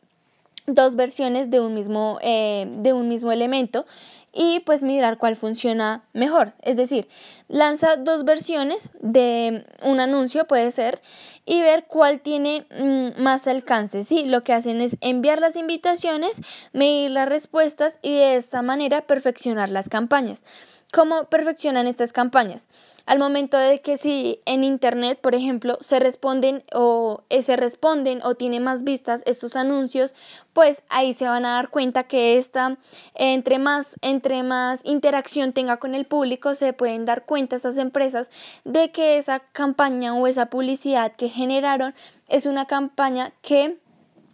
dos 0.73 0.95
versiones 0.95 1.49
de 1.49 1.59
un 1.59 1.73
mismo, 1.73 2.19
eh, 2.21 2.67
de 2.77 2.93
un 2.93 3.07
mismo 3.07 3.31
elemento 3.31 3.85
y 4.33 4.61
pues 4.61 4.83
mirar 4.83 5.17
cuál 5.17 5.35
funciona 5.35 6.03
mejor. 6.13 6.53
Es 6.61 6.77
decir, 6.77 7.07
lanza 7.47 7.95
dos 7.97 8.25
versiones 8.25 8.89
de 9.01 9.65
un 9.81 9.99
anuncio, 9.99 10.45
puede 10.45 10.71
ser, 10.71 11.01
y 11.45 11.61
ver 11.61 11.85
cuál 11.87 12.21
tiene 12.21 12.67
mm, 12.69 13.21
más 13.21 13.47
alcance. 13.47 14.03
¿sí? 14.03 14.23
Lo 14.25 14.43
que 14.43 14.53
hacen 14.53 14.81
es 14.81 14.97
enviar 15.01 15.39
las 15.39 15.55
invitaciones, 15.55 16.41
medir 16.73 17.11
las 17.11 17.27
respuestas 17.27 17.99
y 18.01 18.13
de 18.13 18.35
esta 18.35 18.61
manera 18.61 19.01
perfeccionar 19.01 19.69
las 19.69 19.89
campañas. 19.89 20.43
¿Cómo 20.91 21.25
perfeccionan 21.25 21.85
estas 21.85 22.11
campañas? 22.11 22.67
Al 23.05 23.19
momento 23.19 23.57
de 23.57 23.79
que 23.79 23.97
si 23.97 24.39
en 24.45 24.63
internet, 24.63 25.19
por 25.21 25.35
ejemplo, 25.35 25.77
se 25.81 25.99
responden 25.99 26.63
o 26.73 27.21
eh, 27.29 27.43
se 27.43 27.55
responden 27.55 28.21
o 28.23 28.33
tiene 28.33 28.59
más 28.59 28.83
vistas 28.83 29.21
estos 29.27 29.55
anuncios, 29.55 30.15
pues 30.51 30.81
ahí 30.89 31.13
se 31.13 31.27
van 31.27 31.45
a 31.45 31.53
dar 31.53 31.69
cuenta 31.69 32.05
que 32.05 32.39
esta 32.39 32.79
entre 33.13 33.59
más 33.59 33.89
entre 34.01 34.41
más 34.41 34.81
interacción 34.83 35.53
tenga 35.53 35.77
con 35.77 35.93
el 35.93 36.07
público, 36.07 36.55
se 36.55 36.73
pueden 36.73 37.05
dar 37.05 37.25
cuenta 37.25 37.55
estas 37.55 37.77
empresas 37.77 38.31
de 38.63 38.91
que 38.91 39.17
esa 39.17 39.41
campaña 39.41 40.15
o 40.15 40.25
esa 40.25 40.47
publicidad 40.47 41.11
que 41.11 41.29
generaron 41.29 41.93
es 42.27 42.47
una 42.47 42.65
campaña 42.65 43.31
que 43.43 43.77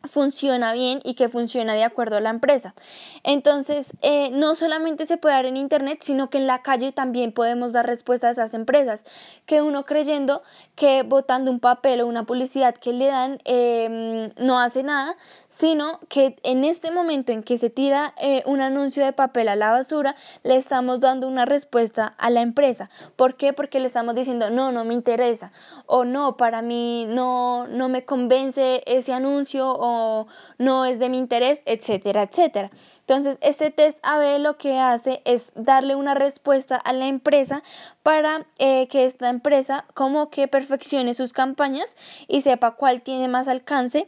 funciona 0.08 0.74
bien 0.74 1.02
y 1.04 1.16
que 1.16 1.30
funciona 1.30 1.74
de 1.74 1.84
acuerdo 1.84 2.18
a 2.18 2.22
la 2.22 2.30
empresa. 2.30 2.76
Entonces, 3.24 3.94
eh, 4.02 4.30
no 4.32 4.56
solamente 4.56 5.06
se 5.06 5.18
puede 5.18 5.36
dar 5.36 5.46
en 5.46 5.58
Internet, 5.58 6.00
sino 6.02 6.30
que 6.30 6.38
en 6.38 6.48
la 6.48 6.62
calle 6.62 6.92
también 6.92 7.32
podemos 7.32 7.74
dar 7.74 7.86
respuesta 7.86 8.28
a 8.28 8.32
esas 8.32 8.54
empresas, 8.54 9.04
que 9.46 9.62
uno 9.62 9.86
creyendo 9.86 10.44
que 10.76 11.04
votando 11.04 11.52
un 11.52 11.60
papel 11.60 12.02
o 12.02 12.08
una 12.08 12.26
publicidad 12.26 12.76
que 12.76 12.94
le 12.94 13.08
dan 13.08 13.40
em, 13.46 14.32
no 14.38 14.60
hace 14.60 14.84
nada, 14.84 15.16
sino 15.58 16.00
que 16.10 16.36
en 16.44 16.64
este 16.64 16.92
momento 16.92 17.32
en 17.32 17.44
que 17.44 17.58
se 17.58 17.70
tira 17.70 18.14
eh, 18.20 18.44
un 18.46 18.62
anuncio 18.62 19.06
de 19.06 19.14
papel 19.14 19.48
a 19.48 19.56
la 19.56 19.72
basura, 19.72 20.16
le 20.44 20.56
estamos 20.56 21.00
dando 21.00 21.28
una 21.28 21.46
respuesta 21.46 22.14
a 22.18 22.30
la 22.30 22.42
empresa. 22.42 22.90
¿Por 23.16 23.36
qué? 23.36 23.54
Porque 23.54 23.80
le 23.80 23.88
estamos 23.88 24.16
diciendo, 24.16 24.50
no, 24.50 24.72
no 24.72 24.84
me 24.84 24.94
interesa, 24.94 25.52
o 25.86 26.04
no, 26.06 26.38
para 26.38 26.62
mí 26.62 27.06
no, 27.08 27.68
no 27.68 27.90
me 27.90 28.06
convence 28.06 28.84
ese 28.86 29.14
anuncio, 29.14 29.68
o 29.68 30.28
no 30.58 30.86
es 30.86 31.00
de 31.00 31.10
mi 31.10 31.18
interés, 31.18 31.62
etcétera, 31.66 32.24
etcétera. 32.24 32.72
Entonces, 33.08 33.38
este 33.42 33.70
test 33.70 34.00
AB 34.02 34.40
lo 34.40 34.58
que 34.58 34.80
hace 34.80 35.22
es 35.26 35.52
darle 35.54 35.94
una 35.94 36.16
respuesta 36.16 36.76
a 36.76 36.92
la 36.92 37.06
empresa 37.06 37.62
para 38.02 38.48
eh, 38.58 38.88
que 38.88 39.06
esta 39.06 39.30
empresa 39.30 39.86
como 39.94 40.32
que 40.32 40.48
perfeccione 40.48 41.14
sus 41.14 41.32
campañas 41.32 41.96
y 42.28 42.42
sepa 42.42 42.72
cuál 42.72 43.04
tiene 43.04 43.28
más 43.28 43.48
alcance 43.48 44.08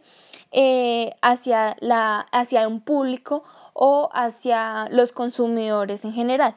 eh, 0.51 1.11
hacia, 1.21 1.77
la, 1.79 2.21
hacia 2.31 2.67
un 2.67 2.81
público 2.81 3.43
o 3.73 4.09
hacia 4.13 4.87
los 4.89 5.11
consumidores 5.11 6.03
en 6.03 6.13
general. 6.13 6.55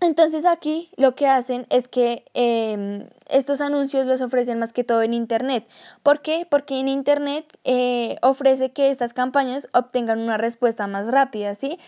Entonces 0.00 0.46
aquí 0.46 0.90
lo 0.96 1.14
que 1.14 1.26
hacen 1.26 1.66
es 1.68 1.86
que 1.86 2.24
em, 2.32 3.06
estos 3.28 3.60
anuncios 3.60 4.06
los 4.06 4.22
ofrecen 4.22 4.58
más 4.58 4.72
que 4.72 4.82
todo 4.82 5.02
en 5.02 5.12
Internet. 5.12 5.68
¿Por 6.02 6.22
qué? 6.22 6.46
Porque 6.50 6.80
en 6.80 6.88
Internet 6.88 7.58
eh, 7.64 8.16
ofrece 8.22 8.72
que 8.72 8.88
estas 8.88 9.12
campañas 9.12 9.68
obtengan 9.72 10.18
una 10.20 10.38
respuesta 10.38 10.86
más 10.86 11.08
rápida, 11.08 11.54
¿sí? 11.54 11.78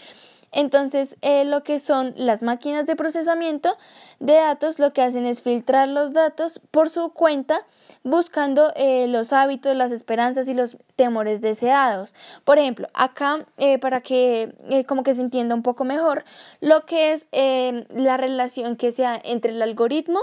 Entonces, 0.53 1.17
eh, 1.23 1.45
lo 1.47 1.63
que 1.63 1.81
son 1.81 2.13
las 2.17 2.43
máquinas 2.43 2.85
de 2.85 2.95
procesamiento 2.95 3.77
de 4.21 4.35
datos, 4.35 4.79
lo 4.79 4.93
que 4.93 5.01
hacen 5.01 5.25
es 5.25 5.41
filtrar 5.41 5.89
los 5.89 6.13
datos 6.13 6.61
por 6.71 6.91
su 6.91 7.11
cuenta, 7.15 7.67
buscando 8.05 8.71
eh, 8.77 9.07
los 9.09 9.33
hábitos, 9.33 9.75
las 9.75 9.93
esperanzas 9.93 10.49
y 10.49 10.55
los 10.55 10.77
temores 10.95 11.41
deseados. 11.41 12.15
Por 12.45 12.59
ejemplo, 12.59 12.89
acá, 12.93 13.47
eh, 13.57 13.79
para 13.79 14.03
que 14.03 14.85
como 14.87 15.03
que 15.03 15.15
se 15.15 15.23
entienda 15.23 15.55
un 15.55 15.63
poco 15.63 15.85
mejor, 15.85 16.25
lo 16.61 16.85
que 16.85 17.13
es 17.13 17.27
la 17.33 18.17
relación 18.19 18.77
que 18.77 18.93
sea 18.93 19.21
entre 19.25 19.53
el 19.53 19.63
algoritmo 19.63 20.21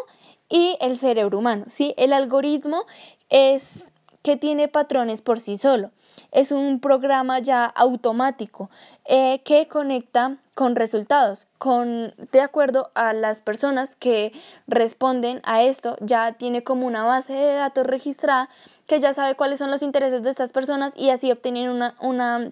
y 0.48 0.78
el 0.80 0.98
cerebro 0.98 1.39
humano. 1.39 1.65
¿sí? 1.70 1.96
El 1.98 2.13
algoritmo 2.13 2.86
es 3.30 3.86
que 4.22 4.38
tiene 4.38 4.68
patrones 4.68 5.22
por 5.22 5.39
sí 5.39 5.58
solo 5.58 5.92
es 6.32 6.52
un 6.52 6.80
programa 6.80 7.40
ya 7.40 7.66
automático 7.66 8.70
eh, 9.06 9.42
que 9.44 9.68
conecta 9.68 10.38
con 10.54 10.76
resultados, 10.76 11.48
con, 11.58 12.14
de 12.32 12.42
acuerdo 12.42 12.92
a 12.94 13.14
las 13.14 13.42
personas 13.42 13.96
que 13.96 14.34
responden 14.68 15.42
a 15.46 15.64
esto, 15.64 15.96
ya 16.02 16.34
tiene 16.34 16.64
como 16.64 16.86
una 16.86 17.04
base 17.04 17.34
de 17.34 17.54
datos 17.54 17.88
registrada 17.88 18.50
que 18.86 19.00
ya 19.00 19.14
sabe 19.14 19.36
cuáles 19.36 19.60
son 19.60 19.72
los 19.72 19.84
intereses 19.84 20.24
de 20.24 20.32
estas 20.32 20.52
personas 20.52 20.94
y 20.98 21.12
así 21.12 21.32
obtener 21.32 21.70
una, 21.70 21.96
una 22.02 22.52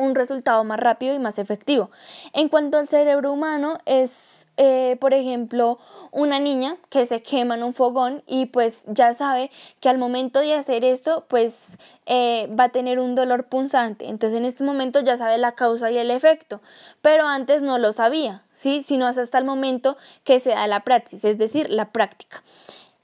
un 0.00 0.14
resultado 0.14 0.64
más 0.64 0.80
rápido 0.80 1.14
y 1.14 1.18
más 1.18 1.38
efectivo. 1.38 1.90
En 2.32 2.48
cuanto 2.48 2.78
al 2.78 2.88
cerebro 2.88 3.32
humano, 3.32 3.78
es, 3.84 4.48
eh, 4.56 4.96
por 5.00 5.12
ejemplo, 5.12 5.78
una 6.10 6.40
niña 6.40 6.76
que 6.88 7.04
se 7.06 7.22
quema 7.22 7.54
en 7.54 7.62
un 7.62 7.74
fogón 7.74 8.22
y 8.26 8.46
pues 8.46 8.82
ya 8.86 9.12
sabe 9.14 9.50
que 9.80 9.88
al 9.88 9.98
momento 9.98 10.40
de 10.40 10.54
hacer 10.54 10.84
esto, 10.84 11.26
pues 11.28 11.76
eh, 12.06 12.48
va 12.58 12.64
a 12.64 12.68
tener 12.70 12.98
un 12.98 13.14
dolor 13.14 13.44
punzante. 13.44 14.08
Entonces 14.08 14.38
en 14.38 14.46
este 14.46 14.64
momento 14.64 15.00
ya 15.00 15.18
sabe 15.18 15.36
la 15.38 15.52
causa 15.52 15.90
y 15.90 15.98
el 15.98 16.10
efecto, 16.10 16.62
pero 17.02 17.26
antes 17.26 17.62
no 17.62 17.78
lo 17.78 17.92
sabía, 17.92 18.42
¿sí? 18.52 18.82
Sino 18.82 19.06
hasta 19.06 19.38
el 19.38 19.44
momento 19.44 19.96
que 20.24 20.40
se 20.40 20.50
da 20.50 20.66
la 20.66 20.80
praxis, 20.80 21.24
es 21.24 21.36
decir, 21.36 21.68
la 21.70 21.92
práctica. 21.92 22.42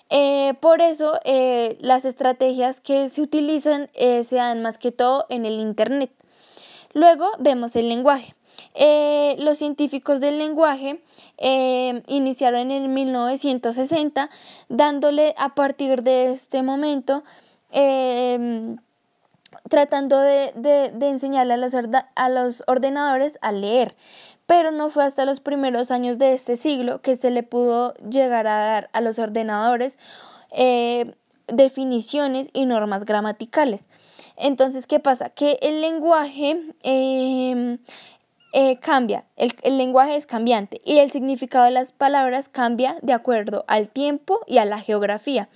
Eh, 0.09 0.55
por 0.61 0.81
eso 0.81 1.19
las 1.81 2.05
estrategias 2.05 2.81
que 2.81 3.09
se 3.09 3.21
utilizan 3.21 3.91
se 3.95 4.37
dan 4.37 4.63
más 4.63 4.79
que 4.79 4.93
todo 4.93 5.27
en 5.29 5.45
el 5.45 5.55
Internet. 5.55 6.11
Luego 6.92 7.31
vemos 7.38 7.77
el 7.77 7.88
lenguaje. 7.88 8.35
Eh, 8.75 9.37
los 9.38 9.59
científicos 9.59 10.20
del 10.20 10.38
lenguaje 10.38 11.03
eh, 11.38 12.03
iniciaron 12.07 12.70
en 12.70 12.92
1960 12.92 14.31
dándole 14.68 15.35
a 15.37 15.55
partir 15.55 16.03
de 16.03 16.33
este 16.33 16.62
momento 16.62 17.22
eh, 17.70 18.77
tratando 19.68 20.20
de, 20.20 20.92
enseñarle 21.01 21.55
a 21.55 21.57
los, 21.57 21.75
a 22.14 22.29
los, 22.29 22.62
ordenadores 22.66 23.38
a 23.42 23.53
leer. 23.53 23.94
Pero 24.46 24.70
no 24.70 24.90
fue 24.90 25.05
hasta 25.05 25.25
los 25.25 25.40
primeros 25.40 25.90
años 25.90 26.18
de 26.18 26.33
este 26.33 26.57
siglo 26.57 27.03
que 27.03 27.16
se 27.16 27.31
le 27.31 27.42
pudo 27.42 27.94
llegar 27.94 28.46
a 28.46 28.59
dar 28.59 28.90
a 28.92 29.01
los 29.01 29.18
ordenadores 29.18 29.99
definiciones 31.49 32.51
y 32.53 32.67
normas 32.67 33.05
gramaticales. 33.05 33.89
Entonces, 34.37 34.87
¿qué 34.87 35.01
pasa? 35.01 35.31
Que 35.31 35.59
el 35.63 35.81
lenguaje 35.81 36.61
em, 36.83 37.79
eh, 38.53 38.79
cambia, 38.79 39.25
el, 39.37 39.55
el, 39.63 39.79
lenguaje 39.79 40.17
es 40.17 40.27
cambiante 40.27 40.81
y 40.85 40.99
el 40.99 41.11
significado 41.11 41.65
de 41.65 41.71
las 41.71 41.93
palabras 41.93 42.49
cambia 42.49 42.99
de 43.03 43.13
acuerdo 43.13 43.65
al 43.69 43.89
tiempo 43.89 44.41
y 44.47 44.59
a 44.59 44.65
la 44.65 44.81
geografía. 44.81 45.49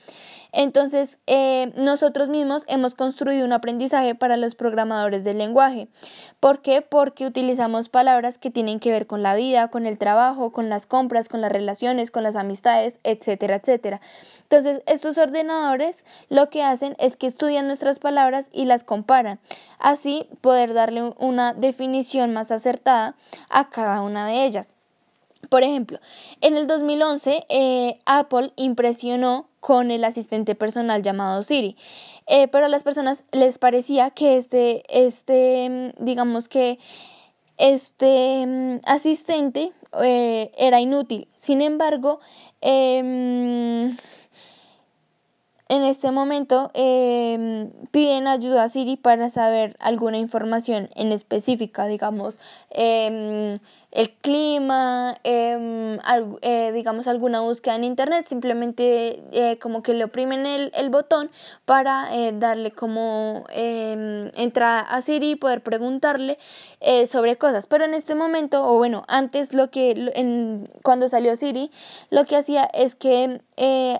Entonces, 0.52 1.18
eh, 1.26 1.72
nosotros 1.76 2.28
mismos 2.28 2.64
hemos 2.66 2.94
construido 2.94 3.44
un 3.44 3.52
aprendizaje 3.52 4.14
para 4.14 4.36
los 4.36 4.54
programadores 4.54 5.24
del 5.24 5.38
lenguaje. 5.38 5.88
¿Por 6.40 6.62
qué? 6.62 6.82
Porque 6.82 7.26
utilizamos 7.26 7.88
palabras 7.88 8.38
que 8.38 8.50
tienen 8.50 8.80
que 8.80 8.90
ver 8.90 9.06
con 9.06 9.22
la 9.22 9.34
vida, 9.34 9.68
con 9.68 9.86
el 9.86 9.98
trabajo, 9.98 10.52
con 10.52 10.68
las 10.68 10.86
compras, 10.86 11.28
con 11.28 11.40
las 11.40 11.52
relaciones, 11.52 12.10
con 12.10 12.22
las 12.22 12.36
amistades, 12.36 13.00
etcétera, 13.04 13.56
etcétera. 13.56 14.00
Entonces, 14.42 14.82
estos 14.86 15.18
ordenadores 15.18 16.04
lo 16.28 16.50
que 16.50 16.62
hacen 16.62 16.96
es 16.98 17.16
que 17.16 17.26
estudian 17.26 17.66
nuestras 17.66 17.98
palabras 17.98 18.48
y 18.52 18.64
las 18.64 18.84
comparan. 18.84 19.38
Así, 19.78 20.28
poder 20.40 20.74
darle 20.74 21.14
una 21.18 21.54
definición 21.54 22.32
más 22.32 22.50
acertada 22.50 23.14
a 23.48 23.70
cada 23.70 24.02
una 24.02 24.26
de 24.26 24.44
ellas. 24.44 24.74
Por 25.48 25.62
ejemplo, 25.62 25.98
en 26.40 26.56
el 26.56 26.66
2011 26.66 27.46
eh, 27.48 27.98
Apple 28.04 28.52
impresionó 28.56 29.48
con 29.60 29.90
el 29.90 30.04
asistente 30.04 30.54
personal 30.54 31.02
llamado 31.02 31.42
Siri, 31.42 31.76
eh, 32.26 32.46
pero 32.48 32.66
a 32.66 32.68
las 32.68 32.82
personas 32.82 33.24
les 33.32 33.58
parecía 33.58 34.10
que 34.10 34.36
este, 34.36 34.84
este 34.88 35.68
mm, 35.98 36.04
digamos 36.04 36.48
que 36.48 36.78
este 37.58 38.46
mm, 38.46 38.78
asistente 38.84 39.72
eh, 40.02 40.52
era 40.56 40.80
inútil. 40.80 41.28
Sin 41.34 41.60
embargo, 41.62 42.20
em, 42.60 43.96
en 45.68 45.84
este 45.84 46.10
momento 46.10 46.70
em, 46.74 47.70
piden 47.90 48.26
ayuda 48.26 48.64
a 48.64 48.68
Siri 48.68 48.96
para 48.96 49.30
saber 49.30 49.76
alguna 49.78 50.18
información 50.18 50.90
en 50.94 51.12
específica, 51.12 51.86
digamos, 51.86 52.40
em, 52.70 53.58
el 53.92 54.10
clima, 54.10 55.18
em, 55.24 55.98
eh, 56.42 56.70
digamos 56.72 57.08
alguna 57.08 57.40
búsqueda 57.40 57.74
en 57.74 57.84
internet, 57.84 58.24
simplemente 58.28 59.22
eh, 59.32 59.58
como 59.58 59.82
que 59.82 59.94
le 59.94 60.04
oprimen 60.04 60.46
el, 60.46 60.70
el 60.74 60.90
botón 60.90 61.30
para 61.64 62.14
eh, 62.14 62.32
darle 62.32 62.70
como 62.70 63.44
em, 63.50 64.30
entrada 64.36 64.80
a 64.80 65.02
Siri 65.02 65.32
y 65.32 65.36
poder 65.36 65.62
preguntarle 65.62 66.38
sobre 67.08 67.36
cosas. 67.36 67.66
Pero 67.66 67.84
en 67.84 67.92
este 67.92 68.14
momento, 68.14 68.66
o 68.66 68.78
bueno, 68.78 69.02
antes 69.06 69.52
lo 69.52 69.70
que 69.70 70.10
en, 70.14 70.70
cuando 70.82 71.08
salió 71.10 71.36
Siri, 71.36 71.70
lo 72.08 72.24
que 72.24 72.36
hacía 72.36 72.64
es 72.72 72.94
que 72.94 73.40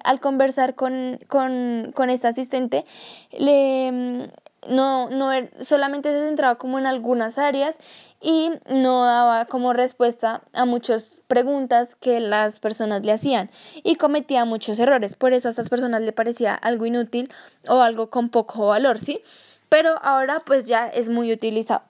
al 0.03 0.21
conversar 0.21 0.75
con, 0.75 1.19
con, 1.29 1.93
con 1.95 2.09
este 2.09 2.29
asistente, 2.29 2.87
le 3.33 4.31
no, 4.69 5.09
no 5.11 5.33
er, 5.33 5.51
solamente 5.65 6.13
se 6.13 6.27
centraba 6.27 6.57
como 6.57 6.79
en 6.79 6.87
algunas 6.87 7.39
áreas 7.39 7.79
y 8.21 8.53
no 8.69 9.05
daba 9.05 9.47
como 9.47 9.73
respuesta 9.73 10.43
a 10.53 10.65
muchas 10.65 11.23
preguntas 11.27 11.95
que 11.95 12.21
las 12.21 12.61
personas 12.61 13.05
le 13.05 13.13
hacían 13.13 13.51
y 13.83 13.97
cometía 13.97 14.45
muchos 14.45 14.79
errores. 14.79 15.17
Por 15.17 15.33
eso 15.33 15.49
a 15.49 15.53
esas 15.53 15.71
personas 15.71 16.03
le 16.03 16.13
parecía 16.13 16.55
algo 16.55 16.87
inútil 16.87 17.33
o 17.67 17.81
algo 17.81 18.11
con 18.11 18.29
poco 18.29 18.69
valor, 18.69 18.99
¿sí? 18.99 19.21
Pero 19.69 19.99
ahora 20.03 20.43
pues 20.45 20.67
ya 20.67 20.89
es 20.89 21.09
muy 21.09 21.33
utilizado. 21.33 21.90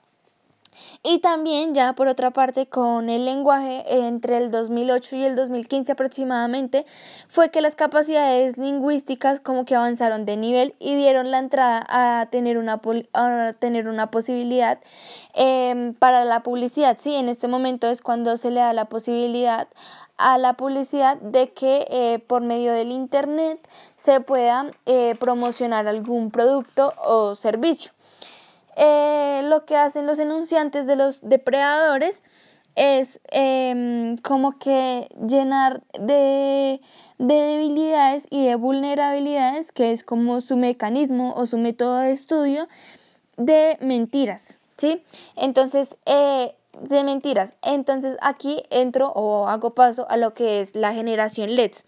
Y 1.03 1.19
también 1.19 1.73
ya 1.73 1.93
por 1.93 2.07
otra 2.07 2.31
parte 2.31 2.67
con 2.67 3.09
el 3.09 3.25
lenguaje 3.25 3.83
entre 3.87 4.37
el 4.37 4.51
2008 4.51 5.15
y 5.15 5.23
el 5.25 5.35
2015 5.35 5.91
aproximadamente 5.91 6.85
fue 7.27 7.49
que 7.49 7.61
las 7.61 7.75
capacidades 7.75 8.57
lingüísticas 8.57 9.39
como 9.39 9.65
que 9.65 9.75
avanzaron 9.75 10.25
de 10.25 10.37
nivel 10.37 10.75
y 10.79 10.95
dieron 10.95 11.31
la 11.31 11.39
entrada 11.39 11.85
a 11.89 12.27
tener 12.31 12.57
una, 12.57 12.81
a 13.13 13.53
tener 13.59 13.87
una 13.87 14.11
posibilidad 14.11 14.79
em, 15.33 15.93
para 15.93 16.25
la 16.25 16.43
publicidad. 16.43 16.97
Sí, 16.99 17.15
en 17.15 17.29
este 17.29 17.47
momento 17.47 17.89
es 17.89 18.01
cuando 18.01 18.37
se 18.37 18.51
le 18.51 18.59
da 18.59 18.73
la 18.73 18.85
posibilidad 18.85 19.67
a 20.17 20.37
la 20.37 20.53
publicidad 20.53 21.17
de 21.17 21.51
que 21.51 21.87
eh, 21.89 22.19
por 22.19 22.43
medio 22.43 22.73
del 22.73 22.91
internet 22.91 23.59
se 23.97 24.21
pueda 24.21 24.71
eh, 24.85 25.15
promocionar 25.19 25.87
algún 25.87 26.31
producto 26.31 26.93
o 27.03 27.35
servicio. 27.35 27.91
Eh, 28.77 29.41
lo 29.43 29.65
que 29.65 29.75
hacen 29.75 30.05
los 30.07 30.19
enunciantes 30.19 30.87
de 30.87 30.95
los 30.95 31.21
depredadores 31.21 32.23
es 32.75 33.19
em, 33.31 34.17
como 34.17 34.57
que 34.57 35.09
llenar 35.27 35.83
de, 35.99 36.81
de 37.17 37.33
debilidades 37.33 38.27
y 38.29 38.45
de 38.45 38.55
vulnerabilidades, 38.55 39.71
que 39.71 39.91
es 39.91 40.03
como 40.03 40.41
su 40.41 40.55
mecanismo 40.55 41.33
o 41.35 41.45
su 41.47 41.57
método 41.57 41.97
de 41.97 42.11
estudio, 42.13 42.67
de 43.37 43.77
mentiras, 43.81 44.57
¿sí? 44.77 45.03
Entonces, 45.35 45.97
eh, 46.05 46.55
de 46.81 47.03
mentiras. 47.03 47.55
Entonces 47.61 48.17
aquí 48.21 48.63
entro 48.69 49.11
o 49.11 49.47
hago 49.47 49.73
paso 49.73 50.07
a 50.09 50.17
lo 50.17 50.33
que 50.33 50.61
es 50.61 50.75
la 50.75 50.93
generación 50.93 51.55
LEDs. 51.55 51.83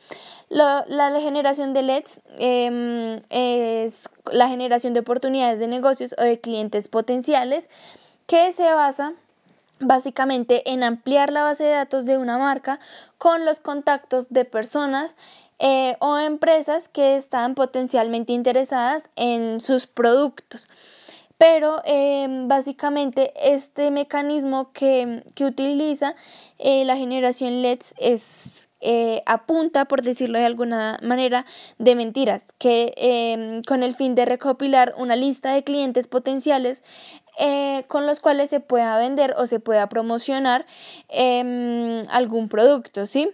la, 0.50 1.20
generación 1.20 1.74
de 1.74 1.82
LEDs 1.82 2.22
em, 2.38 3.22
es 3.30 4.10
la 4.32 4.48
generación 4.48 4.94
de 4.94 5.02
oportunidades 5.02 5.60
de 5.60 5.68
negocios 5.68 6.14
o 6.18 6.24
de 6.24 6.40
clientes 6.40 6.88
potenciales 6.88 7.70
que 8.28 8.52
se 8.54 8.72
basa 8.74 9.14
básicamente 9.80 10.72
en 10.72 10.84
ampliar 10.84 11.32
la 11.32 11.44
base 11.44 11.64
de 11.64 11.72
datos 11.72 12.06
de 12.06 12.18
una 12.18 12.38
marca 12.38 12.80
con 13.18 13.46
los 13.46 13.60
contactos 13.60 14.30
de 14.30 14.46
personas 14.46 15.18
eh, 15.60 15.98
o 16.00 16.18
empresas 16.18 16.88
que 16.88 17.16
están 17.16 17.56
potencialmente 17.56 18.34
interesadas 18.34 19.10
en 19.16 19.62
sus 19.62 19.88
productos 19.88 20.70
pero 21.44 21.82
em, 21.84 22.48
básicamente 22.48 23.34
este 23.36 23.92
mecanismo 23.92 24.72
que, 24.72 25.24
utiliza 25.42 26.16
eh, 26.58 26.86
la 26.86 26.96
generación 26.96 27.62
LEDs 27.62 27.94
es 27.98 28.70
eh, 28.80 29.22
apunta, 29.26 29.84
por 29.84 30.04
decirlo 30.04 30.40
de 30.40 30.46
alguna 30.46 31.00
manera, 31.04 31.46
de 31.80 31.96
mentiras, 31.96 32.54
que 32.60 32.94
em, 32.96 33.62
con 33.64 33.84
el 33.84 33.94
fin 33.94 34.16
de 34.16 34.24
recopilar 34.24 34.96
una 34.98 35.18
lista 35.18 35.54
de 35.54 35.66
clientes 35.66 36.08
potenciales 36.08 36.82
eh, 37.38 37.84
con 37.90 38.06
los 38.06 38.22
cuales 38.22 38.50
se 38.50 38.62
pueda 38.62 38.98
vender 38.98 39.36
o 39.38 39.46
se 39.46 39.60
pueda 39.60 39.90
promocionar 39.90 40.66
em, 41.10 42.06
algún 42.10 42.48
producto, 42.48 43.06
¿sí? 43.06 43.30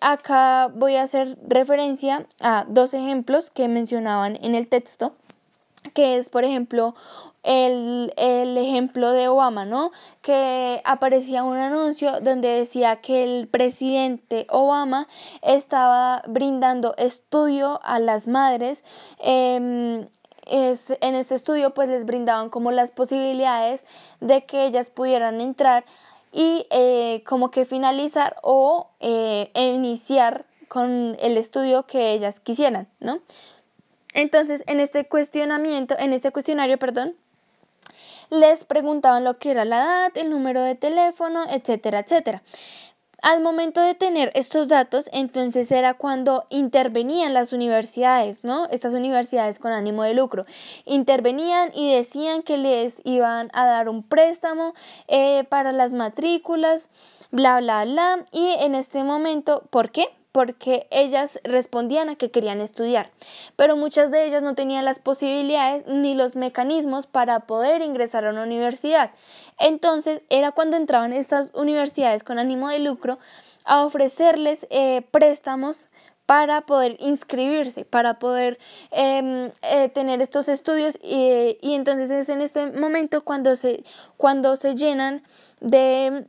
acá 0.00 0.72
voy 0.74 0.96
a 0.96 1.02
hacer 1.02 1.36
referencia 1.46 2.26
a 2.40 2.64
dos 2.68 2.94
ejemplos 2.94 3.50
que 3.50 3.68
mencionaban 3.68 4.38
en 4.42 4.54
el 4.54 4.66
texto 4.66 5.14
que 5.94 6.16
es, 6.16 6.28
por 6.28 6.44
ejemplo, 6.44 6.94
el, 7.42 8.12
el, 8.16 8.58
ejemplo 8.58 9.12
de 9.12 9.28
Obama, 9.28 9.64
¿no? 9.64 9.92
Que 10.20 10.82
aparecía 10.84 11.42
un 11.42 11.56
anuncio 11.56 12.20
donde 12.20 12.48
decía 12.48 12.96
que 12.96 13.24
el 13.24 13.48
presidente 13.48 14.46
Obama 14.50 15.08
estaba 15.42 16.22
brindando 16.28 16.94
estudio 16.98 17.80
a 17.82 17.98
las 17.98 18.26
madres. 18.26 18.84
Eh, 19.18 20.06
es, 20.50 20.90
en 21.00 21.14
este 21.14 21.34
estudio 21.34 21.72
pues 21.74 21.88
les 21.88 22.04
brindaban 22.04 22.50
como 22.50 22.72
las 22.72 22.90
posibilidades 22.90 23.84
de 24.20 24.44
que 24.44 24.66
ellas 24.66 24.90
pudieran 24.90 25.40
entrar 25.40 25.84
y 26.32 26.66
eh, 26.70 27.22
como 27.26 27.50
que 27.50 27.64
finalizar 27.64 28.36
o 28.42 28.88
eh, 29.00 29.50
iniciar 29.54 30.46
con 30.68 31.16
el 31.20 31.36
estudio 31.36 31.86
que 31.86 32.12
ellas 32.12 32.38
quisieran, 32.40 32.88
¿no? 33.00 33.20
Entonces, 34.12 34.62
en 34.66 34.80
este 34.80 35.06
cuestionamiento, 35.06 35.96
en 35.98 36.12
este 36.12 36.30
cuestionario, 36.30 36.78
perdón, 36.78 37.14
les 38.30 38.64
preguntaban 38.64 39.24
lo 39.24 39.38
que 39.38 39.50
era 39.50 39.64
la 39.64 39.78
edad, 39.78 40.12
el 40.14 40.30
número 40.30 40.62
de 40.62 40.74
teléfono, 40.74 41.44
etcétera, 41.48 42.00
etcétera. 42.00 42.42
Al 43.22 43.42
momento 43.42 43.82
de 43.82 43.94
tener 43.94 44.32
estos 44.34 44.68
datos, 44.68 45.10
entonces 45.12 45.70
era 45.70 45.92
cuando 45.92 46.46
intervenían 46.48 47.34
las 47.34 47.52
universidades, 47.52 48.44
¿no? 48.44 48.66
Estas 48.70 48.94
universidades 48.94 49.58
con 49.58 49.72
ánimo 49.72 50.04
de 50.04 50.14
lucro. 50.14 50.46
Intervenían 50.86 51.70
y 51.74 51.92
decían 51.92 52.42
que 52.42 52.56
les 52.56 53.02
iban 53.04 53.50
a 53.52 53.66
dar 53.66 53.90
un 53.90 54.02
préstamo 54.02 54.72
eh, 55.06 55.44
para 55.50 55.72
las 55.72 55.92
matrículas, 55.92 56.88
bla, 57.30 57.60
bla, 57.60 57.84
bla. 57.84 58.24
Y 58.32 58.54
en 58.60 58.74
este 58.74 59.04
momento, 59.04 59.64
¿por 59.68 59.90
qué? 59.90 60.08
Porque 60.32 60.86
ellas 60.90 61.40
respondían 61.44 62.08
a 62.08 62.16
que 62.16 62.30
querían 62.30 62.60
estudiar, 62.60 63.10
pero 63.56 63.76
muchas 63.76 64.10
de 64.10 64.24
ellas 64.26 64.42
no 64.42 64.54
tenían 64.54 64.84
las 64.84 64.98
posibilidades 64.98 65.86
ni 65.86 66.14
los 66.14 66.36
mecanismos 66.36 67.06
para 67.06 67.40
poder 67.40 67.82
ingresar 67.82 68.24
a 68.24 68.30
una 68.30 68.44
universidad. 68.44 69.10
Entonces 69.58 70.22
era 70.30 70.52
cuando 70.52 70.76
entraban 70.76 71.12
estas 71.12 71.50
universidades 71.54 72.22
con 72.22 72.38
ánimo 72.38 72.68
de 72.68 72.78
lucro 72.78 73.18
a 73.64 73.84
ofrecerles 73.84 74.66
eh, 74.70 75.02
préstamos 75.10 75.86
para 76.26 76.60
poder 76.60 76.96
inscribirse, 77.00 77.84
para 77.84 78.20
poder 78.20 78.60
em, 78.92 79.50
eh, 79.62 79.88
tener 79.88 80.22
estos 80.22 80.48
estudios 80.48 80.96
y, 81.02 81.58
y 81.60 81.74
entonces 81.74 82.08
es 82.12 82.28
en 82.28 82.40
este 82.40 82.70
momento 82.70 83.24
cuando 83.24 83.56
se, 83.56 83.82
cuando 84.16 84.56
se 84.56 84.76
llenan 84.76 85.24
de 85.60 86.24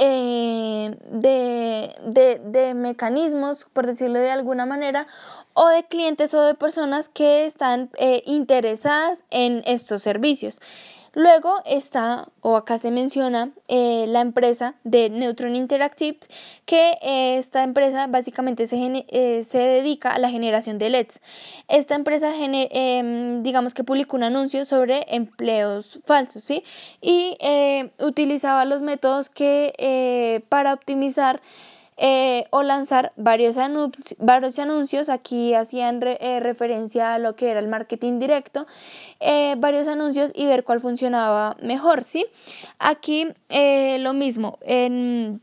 eh, 0.00 0.96
de, 1.10 1.94
de, 2.06 2.40
de, 2.42 2.74
mecanismos, 2.74 3.66
por 3.72 3.86
decirlo 3.86 4.18
de 4.18 4.30
alguna 4.30 4.64
manera, 4.64 5.06
o 5.52 5.68
de 5.68 5.84
clientes 5.84 6.32
o 6.32 6.40
de 6.40 6.54
personas 6.54 7.10
que 7.10 7.44
están 7.44 7.90
eh, 7.98 8.22
interesadas 8.24 9.24
en 9.30 9.62
estos 9.66 10.02
servicios. 10.02 10.58
Luego 11.12 11.60
está, 11.66 12.28
o 12.40 12.56
acá 12.56 12.78
se 12.78 12.92
menciona, 12.92 13.50
eh, 13.66 14.04
la 14.06 14.20
empresa 14.20 14.76
de 14.84 15.10
Neutron 15.10 15.56
Interactive, 15.56 16.18
que 16.66 16.92
eh, 17.02 17.36
esta 17.38 17.64
empresa 17.64 18.06
básicamente 18.06 18.68
se, 18.68 19.04
eh, 19.08 19.44
se, 19.44 19.58
dedica 19.58 20.10
a 20.10 20.18
la 20.20 20.30
generación 20.30 20.78
de 20.78 20.88
LEDs. 20.88 21.20
Esta 21.66 21.96
empresa, 21.96 22.32
em, 22.36 23.42
digamos 23.42 23.74
que 23.74 23.82
publicó 23.82 24.16
un 24.16 24.22
anuncio 24.22 24.64
sobre 24.64 25.04
empleos 25.08 26.00
falsos, 26.04 26.44
¿sí? 26.44 26.62
Y 27.00 27.36
utilizaba 27.98 28.64
los 28.64 28.82
métodos 28.82 29.30
que 29.30 30.44
para 30.48 30.72
optimizar 30.72 31.40
eh, 32.02 32.46
o 32.48 32.62
lanzar 32.62 33.12
varios, 33.16 33.56
varios 34.16 34.58
anuncios, 34.58 35.10
aquí 35.10 35.52
hacían 35.52 36.00
eh, 36.02 36.40
referencia 36.40 37.12
a 37.12 37.18
lo 37.18 37.36
que 37.36 37.50
era 37.50 37.60
el 37.60 37.68
marketing 37.68 38.18
directo, 38.18 38.66
eh, 39.20 39.54
varios 39.58 39.86
anuncios 39.86 40.32
y 40.34 40.46
ver 40.46 40.64
cuál 40.64 40.80
funcionaba 40.80 41.58
mejor, 41.62 42.02
¿sí? 42.02 42.24
Aquí 42.78 43.28
lo 43.50 44.14
mismo, 44.14 44.58
en 44.62 45.42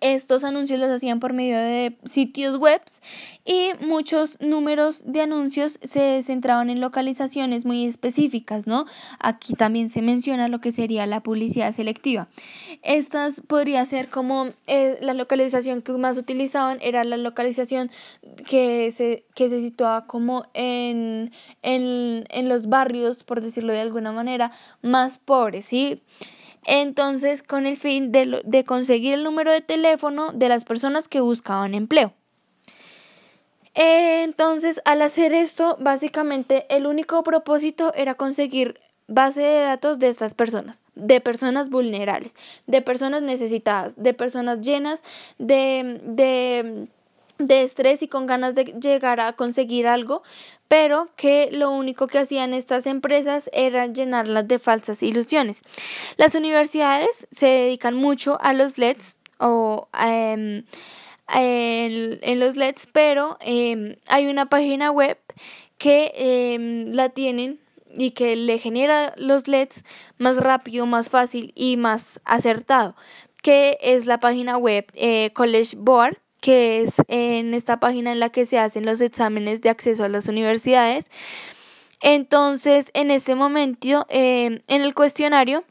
estos 0.00 0.44
anuncios 0.44 0.78
los 0.78 0.90
hacían 0.90 1.20
por 1.20 1.32
medio 1.32 1.58
de 1.58 1.96
sitios 2.04 2.56
web 2.58 2.80
y 3.44 3.70
muchos 3.80 4.38
números 4.40 5.02
de 5.04 5.22
anuncios 5.22 5.78
se 5.82 6.22
centraban 6.22 6.70
en 6.70 6.80
localizaciones 6.80 7.64
muy 7.64 7.86
específicas, 7.86 8.66
¿no? 8.66 8.84
Aquí 9.18 9.54
también 9.54 9.90
se 9.90 10.02
menciona 10.02 10.48
lo 10.48 10.60
que 10.60 10.70
sería 10.72 11.06
la 11.06 11.22
publicidad 11.22 11.72
selectiva. 11.72 12.28
Estas 12.82 13.40
podría 13.40 13.84
ser 13.86 14.08
como 14.08 14.50
eh, 14.66 14.98
la 15.00 15.14
localización 15.14 15.82
que 15.82 15.92
más 15.92 16.18
utilizaban 16.18 16.78
era 16.80 17.04
la 17.04 17.16
localización 17.16 17.90
que 18.46 18.92
se, 18.92 19.24
que 19.34 19.48
se 19.48 19.60
situaba 19.60 20.06
como 20.06 20.46
en, 20.54 21.32
en, 21.62 22.24
en 22.28 22.48
los 22.48 22.68
barrios, 22.68 23.24
por 23.24 23.40
decirlo 23.40 23.72
de 23.72 23.80
alguna 23.80 24.12
manera, 24.12 24.52
más 24.82 25.18
pobres, 25.18 25.64
¿sí? 25.64 26.02
Entonces 26.68 27.42
con 27.42 27.66
el 27.66 27.78
fin 27.78 28.12
de, 28.12 28.64
conseguir 28.66 29.14
el 29.14 29.24
número 29.24 29.50
de 29.50 29.62
teléfono 29.62 30.32
de 30.32 30.50
las 30.50 30.64
personas 30.64 31.08
que 31.08 31.20
buscaban 31.20 31.74
empleo. 31.74 32.12
Entonces, 33.74 34.82
al 34.84 35.00
hacer 35.02 35.32
esto, 35.32 35.76
básicamente 35.80 36.66
el 36.68 36.86
único 36.86 37.22
propósito 37.22 37.92
era 37.94 38.14
conseguir 38.14 38.80
base 39.06 39.40
de 39.40 39.60
datos 39.60 39.98
de 39.98 40.08
estas 40.08 40.34
personas, 40.34 40.84
de 40.94 41.20
personas 41.22 41.70
vulnerables, 41.70 42.34
de 42.66 42.82
personas 42.82 43.22
necesitadas, 43.22 43.96
de 43.96 44.12
personas 44.12 44.60
llenas 44.60 45.02
de, 45.38 46.00
de, 46.04 46.88
de 47.38 47.62
estrés 47.62 48.02
y 48.02 48.08
con 48.08 48.26
ganas 48.26 48.54
de 48.54 48.64
llegar 48.64 49.20
a 49.20 49.32
conseguir 49.32 49.86
algo 49.86 50.22
pero 50.68 51.08
que 51.16 51.48
lo 51.50 51.70
único 51.70 52.06
que 52.06 52.18
hacían 52.18 52.54
estas 52.54 52.86
empresas 52.86 53.50
era 53.52 53.86
llenarlas 53.86 54.46
de 54.46 54.58
falsas 54.58 55.02
ilusiones. 55.02 55.62
Las 56.16 56.34
universidades 56.34 57.26
se 57.30 57.46
dedican 57.46 57.94
mucho 57.94 58.38
a 58.40 58.52
los 58.52 58.76
LEDs 58.78 59.16
o 59.40 59.88
em, 59.98 60.64
en 61.28 62.40
los 62.40 62.56
LEDs, 62.56 62.86
pero 62.92 63.38
em, 63.40 63.96
hay 64.08 64.26
una 64.26 64.46
página 64.46 64.90
web 64.90 65.18
que 65.78 66.12
em, 66.14 66.92
la 66.92 67.08
tienen 67.08 67.60
y 67.96 68.10
que 68.10 68.36
le 68.36 68.58
genera 68.58 69.14
los 69.16 69.48
LEDs 69.48 69.84
más 70.18 70.38
rápido, 70.38 70.84
más 70.84 71.08
fácil 71.08 71.52
y 71.54 71.78
más 71.78 72.20
acertado, 72.24 72.94
que 73.42 73.78
es 73.80 74.04
la 74.04 74.20
página 74.20 74.58
web 74.58 74.86
eh, 74.94 75.30
College 75.32 75.76
Board 75.78 76.18
que 76.48 76.80
es 76.80 76.94
en 77.08 77.52
esta 77.52 77.78
página 77.78 78.10
en 78.10 78.20
la 78.20 78.30
que 78.30 78.46
se 78.46 78.58
hacen 78.58 78.86
los 78.86 79.02
exámenes 79.02 79.60
de 79.60 79.68
acceso 79.68 80.02
a 80.02 80.08
las 80.08 80.28
universidades. 80.28 81.10
Entonces, 82.00 82.90
en 82.94 83.10
este 83.10 83.34
momento, 83.34 84.06
eh, 84.08 84.62
en 84.66 84.80
el 84.80 84.94
cuestionario, 84.94 85.64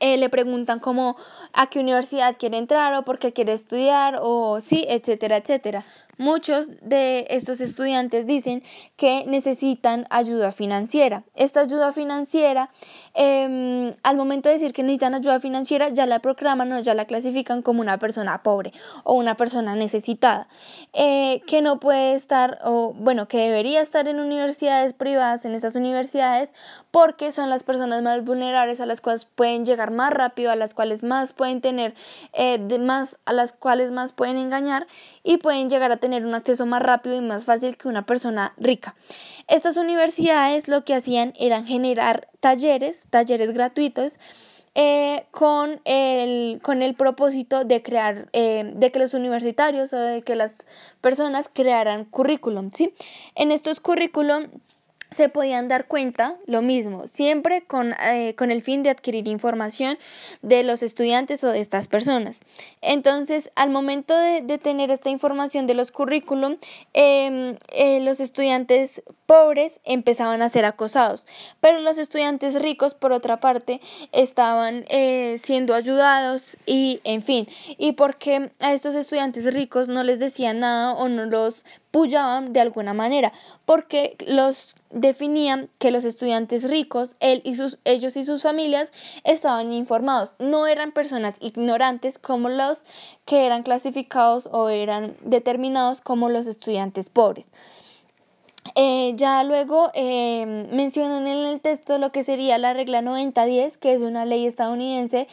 eh, 0.00 0.16
le 0.16 0.30
preguntan 0.30 0.80
como 0.80 1.18
a 1.52 1.68
qué 1.68 1.78
universidad 1.78 2.38
quiere 2.38 2.56
entrar 2.56 2.94
o 2.94 3.04
por 3.04 3.18
qué 3.18 3.34
quiere 3.34 3.52
estudiar 3.52 4.18
o 4.22 4.62
sí, 4.62 4.86
etcétera, 4.88 5.36
etcétera. 5.36 5.84
Muchos 6.18 6.68
de 6.82 7.26
estos 7.30 7.62
estudiantes 7.62 8.26
dicen 8.26 8.62
que 8.96 9.24
necesitan 9.26 10.06
ayuda 10.10 10.52
financiera. 10.52 11.24
Esta 11.34 11.60
ayuda 11.60 11.90
financiera, 11.90 12.68
em, 13.14 13.94
al 14.02 14.18
momento 14.18 14.50
de 14.50 14.56
decir 14.56 14.74
que 14.74 14.82
necesitan 14.82 15.14
ayuda 15.14 15.40
financiera, 15.40 15.88
ya 15.88 16.04
la 16.04 16.18
programan 16.18 16.70
o 16.72 16.80
ya 16.80 16.92
la 16.92 17.06
clasifican 17.06 17.62
como 17.62 17.80
una 17.80 17.98
persona 17.98 18.42
pobre 18.42 18.74
o 19.04 19.14
una 19.14 19.38
persona 19.38 19.74
necesitada, 19.74 20.48
eh, 20.92 21.40
que 21.46 21.62
no 21.62 21.80
puede 21.80 22.14
estar, 22.14 22.58
o 22.62 22.92
bueno, 22.92 23.26
que 23.26 23.38
debería 23.38 23.80
estar 23.80 24.06
en 24.06 24.20
universidades 24.20 24.92
privadas, 24.92 25.46
en 25.46 25.54
esas 25.54 25.76
universidades, 25.76 26.52
porque 26.92 27.32
son 27.32 27.48
las 27.50 27.64
personas 27.64 28.02
más 28.02 28.22
vulnerables 28.22 28.80
a 28.80 28.86
las 28.86 29.00
cuales 29.00 29.24
pueden 29.24 29.64
llegar 29.64 29.90
más 29.90 30.12
rápido, 30.12 30.50
a 30.50 30.56
las 30.56 30.74
cuales 30.74 31.02
más 31.02 31.32
pueden 31.32 31.62
tener, 31.62 31.94
eh, 32.34 32.58
de 32.58 32.78
más, 32.78 33.16
a 33.24 33.32
las 33.32 33.54
cuales 33.54 33.90
más 33.90 34.12
pueden 34.12 34.36
engañar 34.36 34.86
y 35.24 35.38
pueden 35.38 35.70
llegar 35.70 35.90
a 35.90 35.96
tener 35.96 36.26
un 36.26 36.34
acceso 36.34 36.66
más 36.66 36.82
rápido 36.82 37.16
y 37.16 37.22
más 37.22 37.44
fácil 37.44 37.78
que 37.78 37.88
una 37.88 38.04
persona 38.04 38.52
rica. 38.58 38.94
Estas 39.48 39.78
universidades 39.78 40.68
lo 40.68 40.84
que 40.84 40.94
hacían 40.94 41.32
eran 41.38 41.66
generar 41.66 42.28
talleres, 42.40 43.04
talleres 43.08 43.54
gratuitos, 43.54 44.18
eh, 44.74 45.26
con, 45.30 45.80
el, 45.84 46.60
con 46.62 46.82
el 46.82 46.94
propósito 46.94 47.64
de 47.64 47.82
crear, 47.82 48.28
eh, 48.32 48.70
de 48.74 48.90
que 48.90 48.98
los 48.98 49.14
universitarios 49.14 49.92
o 49.92 49.98
de 49.98 50.22
que 50.22 50.36
las 50.36 50.66
personas 51.00 51.50
crearan 51.52 52.04
currículum, 52.06 52.70
¿sí? 52.70 52.94
En 53.34 53.52
estos 53.52 53.80
currículum 53.80 54.48
se 55.12 55.28
podían 55.28 55.68
dar 55.68 55.86
cuenta, 55.86 56.36
lo 56.46 56.62
mismo, 56.62 57.06
siempre 57.08 57.62
con, 57.62 57.94
eh, 58.04 58.34
con, 58.36 58.50
el 58.50 58.62
fin 58.62 58.82
de 58.82 58.90
adquirir 58.90 59.28
información 59.28 59.98
de 60.42 60.62
los 60.62 60.82
estudiantes 60.82 61.44
o 61.44 61.48
de 61.48 61.60
estas 61.60 61.88
personas. 61.88 62.40
Entonces, 62.80 63.50
al 63.54 63.70
momento 63.70 64.16
de, 64.16 64.42
de 64.42 64.58
tener 64.58 64.90
esta 64.90 65.10
información 65.10 65.66
de 65.66 65.74
los 65.74 65.92
currículum, 65.92 66.56
em, 66.92 67.56
eh, 67.68 68.00
los 68.00 68.20
estudiantes 68.20 69.02
pobres 69.26 69.80
empezaban 69.84 70.42
a 70.42 70.48
ser 70.48 70.64
acosados, 70.64 71.26
pero 71.60 71.80
los 71.80 71.98
estudiantes 71.98 72.60
ricos, 72.60 72.94
por 72.94 73.12
otra 73.12 73.40
parte, 73.40 73.80
estaban 74.12 74.84
eh, 74.88 75.38
siendo 75.42 75.74
ayudados 75.74 76.56
y, 76.66 77.00
en 77.04 77.22
fin, 77.22 77.48
y 77.78 77.92
porque 77.92 78.50
a 78.60 78.72
estos 78.72 78.94
estudiantes 78.94 79.52
ricos 79.52 79.88
no 79.88 80.02
les 80.02 80.18
decían 80.18 80.60
nada 80.60 80.92
o 80.94 81.08
no 81.08 81.26
los 81.26 81.64
de 81.92 82.60
alguna 82.60 82.94
manera, 82.94 83.32
porque 83.66 84.16
los 84.26 84.76
definían 84.90 85.68
que 85.78 85.90
los 85.90 86.04
estudiantes 86.04 86.68
ricos, 86.68 87.16
él 87.20 87.42
y 87.44 87.54
sus, 87.54 87.78
ellos 87.84 88.16
y 88.16 88.24
sus 88.24 88.42
familias 88.42 88.92
estaban 89.24 89.72
informados, 89.72 90.34
no 90.38 90.66
eran 90.66 90.92
personas 90.92 91.36
ignorantes 91.40 92.18
como 92.18 92.48
los 92.48 92.84
que 93.26 93.44
eran 93.44 93.62
clasificados 93.62 94.48
o 94.50 94.70
eran 94.70 95.14
determinados 95.20 96.00
como 96.00 96.30
los 96.30 96.46
estudiantes 96.46 97.10
pobres. 97.10 97.48
Eh, 98.74 99.12
ya 99.16 99.42
luego 99.42 99.90
eh, 99.92 100.46
mencionan 100.70 101.26
en 101.26 101.46
el 101.46 101.60
texto 101.60 101.98
lo 101.98 102.10
que 102.10 102.22
sería 102.22 102.56
la 102.58 102.72
regla 102.72 103.02
9010, 103.02 103.76
que 103.76 103.92
es 103.92 104.00
una 104.00 104.24
ley 104.24 104.46
estadounidense 104.46 105.26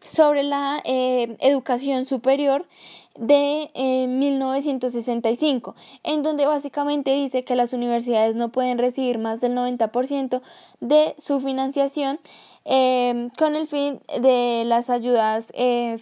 sobre 0.00 0.44
la 0.44 0.80
eh, 0.84 1.36
educación 1.40 2.06
superior 2.06 2.66
de 3.16 3.70
1965, 4.08 5.74
en 6.04 6.22
donde 6.22 6.46
básicamente 6.46 7.12
dice 7.12 7.44
que 7.44 7.56
las 7.56 7.72
universidades 7.72 8.36
no 8.36 8.50
pueden 8.50 8.78
recibir 8.78 9.18
más 9.18 9.40
del 9.40 9.54
90% 9.54 10.40
de 10.80 11.14
su 11.18 11.40
financiación 11.40 12.20
con 12.64 13.56
el 13.56 13.66
fin 13.66 14.00
de 14.20 14.64
las 14.66 14.90
ayudas 14.90 15.52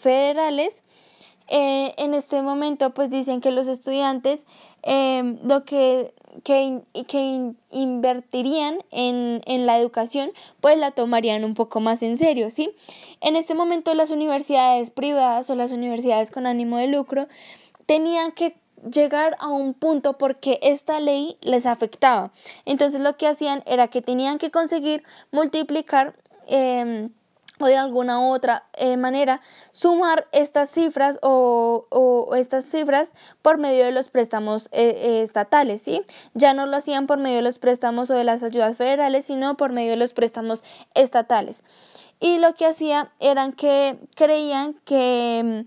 federales. 0.01 0.83
en 1.49 2.15
este 2.15 2.43
momento 2.43 2.93
pues 2.93 3.11
dicen 3.11 3.41
que 3.41 3.51
los 3.51 3.69
estudiantes 3.69 4.45
lo 4.85 5.65
que 5.65 6.13
que, 6.45 6.81
que 7.07 7.53
invertirían 7.71 8.79
en, 8.91 9.41
en, 9.47 9.67
la 9.67 9.79
educación, 9.79 10.31
pues 10.61 10.79
la 10.79 10.91
tomarían 10.91 11.45
un 11.45 11.55
poco 11.55 11.81
más 11.81 12.03
en 12.03 12.17
serio, 12.17 12.51
¿sí? 12.51 12.75
En 13.21 13.37
este 13.37 13.55
momento 13.55 13.95
las 13.95 14.11
universidades 14.11 14.91
privadas 14.91 15.49
o 15.51 15.55
las 15.55 15.73
universidades 15.73 16.31
con 16.31 16.47
ánimo 16.47 16.77
de 16.79 16.87
lucro 16.87 17.29
tenían 17.87 18.33
que 18.33 18.57
llegar 18.93 19.37
a 19.41 19.49
un 19.49 19.75
punto 19.75 20.19
porque 20.19 20.59
esta 20.63 21.01
ley 21.01 21.37
les 21.41 21.67
afectaba. 21.67 22.31
Entonces 22.65 23.01
lo 23.01 23.17
que 23.17 23.27
hacían 23.27 23.63
era 23.67 23.89
que 23.89 24.03
tenían 24.03 24.39
que 24.39 24.51
conseguir 24.51 25.03
multiplicar 25.33 26.15
eh, 26.47 27.09
o 27.59 27.67
de 27.67 27.77
alguna 27.77 28.21
otra 28.21 28.65
eh, 28.75 28.97
manera 28.97 29.41
sumar 29.73 30.29
estas 30.33 30.71
cifras 30.71 31.19
o, 31.23 31.87
o, 31.91 32.35
estas 32.35 32.65
cifras 32.65 33.13
por 33.43 33.59
medio 33.59 33.85
de 33.85 33.93
los 33.93 34.09
préstamos 34.09 34.69
eh, 34.73 34.95
eh, 34.97 35.23
estatales, 35.23 35.83
¿sí? 35.83 36.03
Ya 36.35 36.55
no 36.55 36.67
lo 36.67 36.77
hacían 36.77 37.07
por 37.07 37.19
medio 37.19 37.37
de 37.37 37.43
los 37.43 37.59
préstamos 37.59 38.11
o 38.11 38.15
de 38.15 38.25
las 38.25 38.43
ayudas 38.43 38.77
federales, 38.77 39.27
sino 39.27 39.57
por 39.57 39.73
medio 39.73 39.91
de 39.91 39.97
los 39.97 40.13
préstamos 40.13 40.63
estatales. 40.95 41.63
Y 42.21 42.39
lo 42.39 42.55
que 42.55 42.67
hacía 42.67 43.13
eran 43.21 43.53
que 43.53 43.99
creían 44.17 44.75
que 44.85 45.67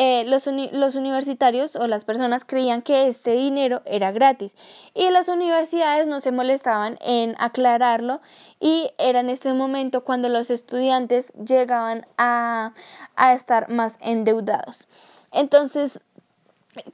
eh, 0.00 0.22
los, 0.26 0.46
los 0.46 0.94
universitarios 0.94 1.74
o 1.74 1.88
las 1.88 2.04
personas 2.04 2.44
creían 2.44 2.82
que 2.82 3.08
este 3.08 3.32
dinero 3.32 3.82
era 3.84 4.12
gratis 4.12 4.54
y 4.94 5.10
las 5.10 5.26
universidades 5.26 6.06
no 6.06 6.20
se 6.20 6.30
molestaban 6.30 6.98
en 7.00 7.34
aclararlo 7.40 8.20
y 8.60 8.92
era 8.96 9.18
en 9.18 9.28
este 9.28 9.52
momento 9.54 10.04
cuando 10.04 10.28
los 10.28 10.50
estudiantes 10.50 11.32
llegaban 11.32 12.06
a, 12.16 12.74
a 13.16 13.34
estar 13.34 13.70
más 13.70 13.96
endeudados. 14.00 14.86
Entonces, 15.32 15.98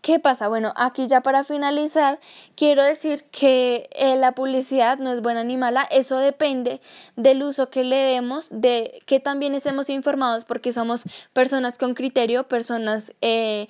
¿Qué 0.03 0.19
pasa? 0.19 0.49
Bueno, 0.49 0.73
aquí 0.77 1.07
ya 1.07 1.23
para 1.23 1.45
finalizar, 1.45 2.21
quiero 2.57 2.85
decir 2.85 3.25
que 3.31 3.89
eh, 3.93 4.17
la 4.17 4.33
publicidad 4.33 4.99
no 4.99 5.13
es 5.13 5.21
buena 5.23 5.45
ni 5.45 5.57
mala, 5.57 5.83
eso 5.91 6.19
depende 6.19 6.81
del 7.17 7.43
uso 7.43 7.71
que 7.71 7.85
le 7.85 7.97
demos, 7.97 8.49
de 8.51 9.03
que 9.07 9.21
también 9.21 9.55
estemos 9.55 9.91
informados 9.91 10.45
porque 10.45 10.73
somos 10.73 11.03
personas 11.33 11.79
con 11.79 11.95
criterio, 11.95 12.49
personas 12.49 13.13
eh, 13.21 13.69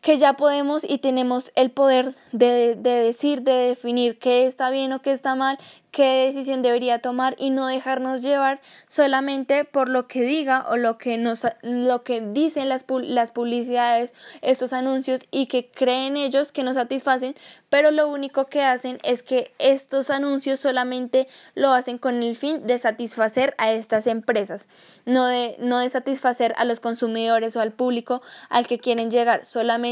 que 0.00 0.16
ya 0.18 0.34
podemos 0.34 0.84
y 0.88 0.98
tenemos 0.98 1.50
el 1.56 1.70
poder 1.70 2.14
de, 2.32 2.76
de 2.76 2.90
decir, 2.90 3.42
de 3.42 3.52
definir 3.52 4.18
qué 4.18 4.46
está 4.46 4.70
bien 4.70 4.92
o 4.92 5.02
qué 5.02 5.10
está 5.10 5.34
mal, 5.34 5.58
qué 5.90 6.26
decisión 6.26 6.62
debería 6.62 7.00
tomar 7.00 7.34
y 7.38 7.50
no 7.50 7.66
dejarnos 7.66 8.22
llevar 8.22 8.60
solamente 8.86 9.64
por 9.64 9.88
lo 9.88 10.06
que 10.06 10.22
diga 10.22 10.66
o 10.70 10.76
lo 10.76 10.98
que 10.98 11.18
nos 11.18 11.42
lo 11.62 12.04
que 12.04 12.20
dicen 12.20 12.68
las, 12.68 12.84
las 12.88 13.30
publicidades, 13.30 14.12
estos 14.42 14.72
anuncios 14.72 15.22
y 15.30 15.46
que 15.46 15.70
creen 15.70 16.16
ellos 16.16 16.52
que 16.52 16.62
nos 16.62 16.74
satisfacen, 16.74 17.34
pero 17.68 17.90
lo 17.90 18.08
único 18.08 18.46
que 18.46 18.62
hacen 18.62 18.98
es 19.02 19.22
que 19.22 19.52
estos 19.58 20.10
anuncios 20.10 20.60
solamente 20.60 21.26
lo 21.54 21.72
hacen 21.72 21.98
con 21.98 22.22
el 22.22 22.36
fin 22.36 22.66
de 22.66 22.78
satisfacer 22.78 23.54
a 23.58 23.72
estas 23.72 24.06
empresas, 24.06 24.66
no 25.04 25.26
de 25.26 25.56
no 25.58 25.78
de 25.78 25.88
satisfacer 25.88 26.54
a 26.58 26.64
los 26.64 26.80
consumidores 26.80 27.56
o 27.56 27.60
al 27.60 27.72
público 27.72 28.22
al 28.50 28.66
que 28.66 28.78
quieren 28.78 29.10
llegar, 29.10 29.44
solamente 29.44 29.87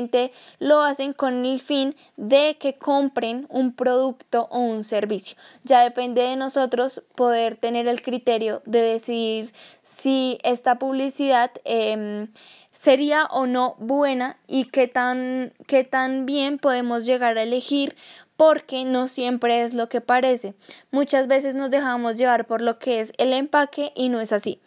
lo 0.58 0.80
hacen 0.82 1.12
con 1.12 1.44
el 1.44 1.60
fin 1.60 1.96
de 2.16 2.56
que 2.58 2.74
compren 2.74 3.46
un 3.48 3.72
producto 3.72 4.48
o 4.50 4.58
un 4.58 4.84
servicio. 4.84 5.36
Ya 5.64 5.82
depende 5.82 6.22
de 6.22 6.36
nosotros 6.36 7.02
poder 7.14 7.56
tener 7.56 7.86
el 7.88 8.02
criterio 8.02 8.62
de 8.66 8.82
decidir 8.82 9.52
si 9.82 10.38
esta 10.42 10.78
publicidad 10.78 11.50
em, 11.64 12.28
sería 12.72 13.26
o 13.26 13.46
no 13.46 13.74
buena 13.78 14.38
y 14.46 14.66
qué 14.66 14.88
tan, 14.88 15.52
qué 15.66 15.84
tan 15.84 16.26
bien 16.26 16.58
podemos 16.58 17.06
llegar 17.06 17.38
a 17.38 17.42
elegir 17.42 17.96
porque 18.36 18.84
no 18.84 19.08
siempre 19.08 19.62
es 19.62 19.72
lo 19.72 19.88
que 19.88 20.00
parece. 20.00 20.54
Muchas 20.90 21.26
veces 21.26 21.54
nos 21.54 21.70
dejamos 21.70 22.18
llevar 22.18 22.46
por 22.46 22.60
lo 22.60 22.78
que 22.78 23.00
es 23.00 23.12
el 23.16 23.32
empaque 23.32 23.92
y 23.94 24.08
no 24.08 24.20
es 24.20 24.32
así. 24.32 24.60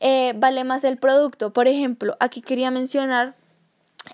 Eh, 0.00 0.32
vale 0.36 0.62
más 0.62 0.84
el 0.84 0.96
producto. 0.98 1.52
Por 1.52 1.66
ejemplo, 1.66 2.16
aquí 2.20 2.40
quería 2.40 2.70
mencionar 2.70 3.34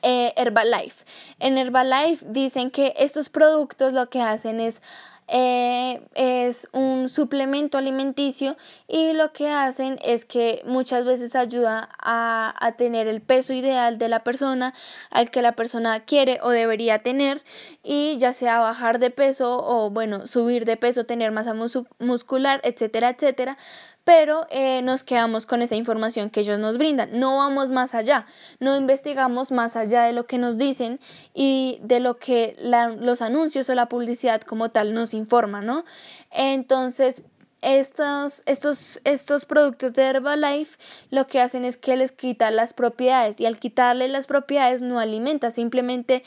eh, 0.02 0.32
Herbalife. 0.36 1.04
En 1.38 1.58
Herbalife 1.58 2.24
dicen 2.28 2.70
que 2.70 2.94
estos 2.98 3.28
productos 3.28 3.92
lo 3.92 4.08
que 4.08 4.20
hacen 4.20 4.60
es 4.60 4.80
eh, 5.26 6.02
es 6.14 6.68
un 6.72 7.08
suplemento 7.08 7.78
alimenticio 7.78 8.58
y 8.86 9.14
lo 9.14 9.32
que 9.32 9.48
hacen 9.48 9.98
es 10.04 10.26
que 10.26 10.62
muchas 10.66 11.06
veces 11.06 11.34
ayuda 11.34 11.88
a, 11.98 12.54
a, 12.60 12.72
tener 12.72 13.06
el 13.06 13.22
peso 13.22 13.54
ideal 13.54 13.96
de 13.96 14.10
la 14.10 14.22
persona 14.22 14.74
al 15.10 15.30
que 15.30 15.40
la 15.40 15.52
persona 15.52 16.04
quiere 16.04 16.40
o 16.42 16.50
debería 16.50 16.98
tener 16.98 17.42
y 17.82 18.18
ya 18.18 18.34
sea 18.34 18.58
bajar 18.58 18.98
de 18.98 19.08
peso 19.08 19.64
o 19.64 19.88
bueno 19.88 20.26
subir 20.26 20.66
de 20.66 20.76
peso 20.76 21.06
tener 21.06 21.32
masa 21.32 21.54
muscular 21.98 22.60
etcétera 22.62 23.08
etcétera 23.08 23.56
pero 24.04 24.46
eh, 24.50 24.82
nos 24.82 25.02
quedamos 25.02 25.46
con 25.46 25.62
esa 25.62 25.74
información 25.74 26.30
que 26.30 26.40
ellos 26.40 26.58
nos 26.58 26.78
brindan. 26.78 27.18
No 27.18 27.38
vamos 27.38 27.70
más 27.70 27.94
allá, 27.94 28.26
no 28.60 28.76
investigamos 28.76 29.50
más 29.50 29.76
allá 29.76 30.04
de 30.04 30.12
lo 30.12 30.26
que 30.26 30.38
nos 30.38 30.58
dicen 30.58 31.00
y 31.32 31.78
de 31.82 32.00
lo 32.00 32.18
que 32.18 32.54
los 33.00 33.22
anuncios 33.22 33.68
o 33.68 33.74
la 33.74 33.88
publicidad 33.88 34.42
como 34.42 34.70
tal 34.70 34.94
nos 34.94 35.14
informan, 35.14 35.66
¿no? 35.66 35.84
Entonces, 36.30 37.22
estos, 37.62 38.42
estos, 38.44 39.00
estos 39.04 39.46
productos 39.46 39.94
de 39.94 40.02
Herbalife 40.02 40.78
lo 41.10 41.26
que 41.26 41.40
hacen 41.40 41.64
es 41.64 41.78
que 41.78 41.96
les 41.96 42.12
quita 42.12 42.50
las 42.50 42.74
propiedades 42.74 43.40
y 43.40 43.46
al 43.46 43.58
quitarle 43.58 44.08
las 44.08 44.26
propiedades 44.26 44.82
no 44.82 45.00
alimenta, 45.00 45.50
simplemente 45.50 46.24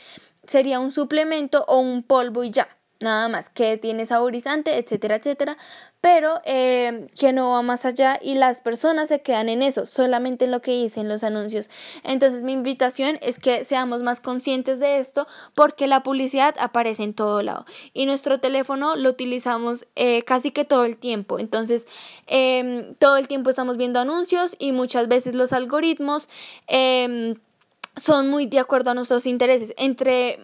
sería 0.47 0.80
un 0.80 0.91
suplemento 0.91 1.63
o 1.67 1.80
un 1.80 2.01
polvo 2.01 2.43
y 2.43 2.49
ya 2.49 2.76
nada 3.00 3.28
más 3.30 3.50
que 3.50 3.78
tiene 3.78 4.06
saborizante, 4.06 4.78
etcétera, 4.78 5.16
etcétera, 5.16 5.58
pero 6.02 6.41
eh, 6.45 7.08
que 7.20 7.34
no 7.34 7.52
va 7.52 7.62
más 7.62 7.86
allá 7.86 8.20
y 8.22 8.36
las 8.36 8.60
personas 8.60 9.10
se 9.10 9.22
quedan 9.22 9.50
en 9.50 9.62
eso, 9.62 9.86
solamente 9.86 10.45
en 10.45 10.52
lo 10.52 10.62
que 10.62 10.72
dicen 10.72 11.10
los 11.10 11.24
anuncios. 11.24 11.70
Entonces 12.04 12.43
mi 12.43 12.54
invitación 12.54 13.18
es 13.22 13.39
que 13.39 13.64
seamos 13.66 14.02
más 14.04 14.20
conscientes 14.20 14.80
de 14.80 15.00
esto 15.00 15.28
porque 15.56 15.88
la 15.88 16.04
publicidad 16.04 16.56
aparece 16.60 17.04
en 17.04 17.14
todo 17.14 17.41
lado 17.41 17.66
y 17.93 18.06
nuestro 18.06 18.39
teléfono 18.39 18.95
lo 18.95 19.10
utilizamos 19.10 19.86
eh, 19.95 20.24
casi 20.24 20.52
que 20.52 20.66
todo 20.66 20.86
el 20.86 20.98
tiempo. 20.98 21.39
Entonces 21.39 21.88
em, 22.28 22.95
todo 22.95 23.18
el 23.18 23.28
tiempo 23.28 23.50
estamos 23.50 23.78
viendo 23.78 24.00
anuncios 24.00 24.56
y 24.60 24.72
muchas 24.72 25.08
veces 25.08 25.34
los 25.34 25.52
algoritmos 25.52 26.30
em, 26.68 27.36
son 27.98 28.30
muy 28.30 28.45
de 28.45 28.60
acuerdo 28.60 28.91
a 28.91 28.93
nuestros 28.93 29.26
intereses. 29.26 29.74
Entre 29.78 30.39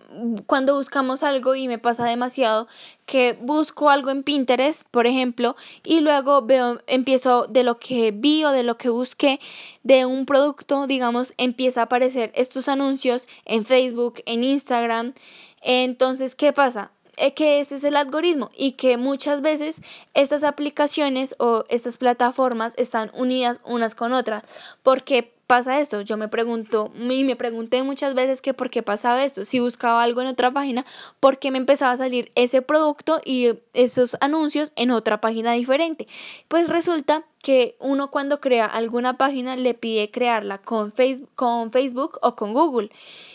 cuando 0.48 0.76
buscamos 0.76 1.24
algo 1.24 1.56
y 1.56 1.68
me 1.68 1.78
pasa 1.78 2.06
demasiado 2.06 2.68
que 3.06 3.38
busco 3.40 3.90
algo 3.90 4.10
en 4.10 4.24
Pinterest, 4.24 4.84
por 4.90 5.08
ejemplo, 5.08 5.56
y 5.84 6.02
luego 6.02 6.42
veo 6.42 6.82
empiezo 6.88 7.48
de 7.48 7.64
lo 7.64 7.80
que 7.80 8.12
vi 8.12 8.44
o 8.44 8.52
de 8.52 8.64
lo 8.64 8.78
que 8.78 8.90
busqué 8.90 9.40
de 9.84 10.06
un 10.06 10.26
producto, 10.26 10.88
digamos, 10.88 11.34
empieza 11.38 11.82
a 11.82 11.84
aparecer 11.86 12.32
estos 12.36 12.68
anuncios 12.68 13.28
en 13.46 13.66
Facebook, 13.66 14.22
en 14.26 14.44
Instagram. 14.44 15.14
Entonces, 15.62 16.36
¿qué 16.36 16.54
pasa? 16.54 16.92
Eh, 17.18 17.36
que 17.36 17.60
ese 17.60 17.76
es 17.76 17.84
el 17.84 17.96
algoritmo 17.96 18.50
y 18.58 18.72
que 18.72 18.98
muchas 18.98 19.44
veces 19.44 19.82
estas 20.16 20.44
aplicaciones 20.44 21.36
o 21.38 21.64
estas 21.70 22.00
plataformas 22.00 22.74
están 22.76 23.12
unidas 23.14 23.62
unas 23.66 23.94
con 23.94 24.14
otras 24.14 24.44
porque 24.82 25.32
pasa 25.54 25.80
esto? 25.80 26.02
Yo 26.02 26.18
me 26.18 26.30
pregunto 26.30 26.92
y 26.96 27.24
me 27.24 27.36
pregunté 27.36 27.84
muchas 27.84 28.16
veces 28.16 28.42
que 28.42 28.56
por 28.56 28.72
qué 28.72 28.82
pasaba 28.82 29.24
esto. 29.24 29.46
Si 29.46 29.60
buscaba 29.60 30.02
algo 30.02 30.20
en 30.22 30.26
otra 30.26 30.50
página, 30.50 30.84
¿por 31.20 31.38
qué 31.38 31.52
me 31.52 31.60
empezaba 31.60 31.92
a 31.92 31.98
salir 31.98 32.32
ese 32.34 32.64
producto 32.64 33.22
y 33.24 33.60
esos 33.76 34.18
anuncios 34.20 34.72
en 34.76 34.90
otra 34.90 35.22
página 35.22 35.52
diferente? 35.52 36.08
Pues 36.48 36.70
resulta 36.70 37.24
que 37.44 37.76
uno 37.80 38.10
cuando 38.10 38.40
crea 38.40 38.66
alguna 38.66 39.18
página 39.18 39.58
le 39.58 39.74
pide 39.74 40.10
crearla 40.10 40.60
con, 40.60 40.94
Facebook, 40.94 41.30
con 41.36 41.72
Facebook 41.72 42.18
o 42.22 42.38
con 42.38 42.54
Google. 42.54 42.90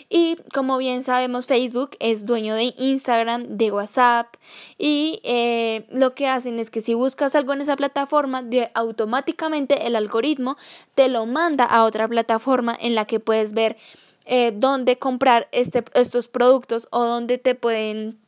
Y 0.08 0.38
como 0.54 0.78
bien 0.78 1.04
sabemos, 1.04 1.44
Facebook 1.44 1.90
es 2.00 2.24
dueño 2.24 2.54
de 2.54 2.72
Instagram, 2.78 3.58
de 3.58 3.70
WhatsApp 3.70 4.34
y 4.78 5.20
eh, 5.24 5.86
lo 5.90 6.14
que 6.14 6.26
hacen 6.26 6.58
es 6.58 6.70
que 6.70 6.80
si 6.80 6.94
buscas 6.94 7.34
algo 7.34 7.52
en 7.52 7.60
esa 7.60 7.76
plataforma, 7.76 8.42
de, 8.42 8.70
automáticamente 8.72 9.86
el 9.86 9.94
algoritmo 9.94 10.56
te 10.94 11.08
lo 11.08 11.26
manda 11.26 11.64
a 11.64 11.84
otra 11.84 12.08
plataforma 12.08 12.74
en 12.80 12.94
la 12.94 13.04
que 13.04 13.20
puedes 13.20 13.52
ver 13.52 13.76
eh, 14.24 14.54
dónde 14.56 14.98
comprar 14.98 15.48
este, 15.52 15.84
estos 15.92 16.28
productos 16.28 16.88
o 16.90 17.04
dónde 17.04 17.36
te 17.36 17.54
pueden 17.54 18.18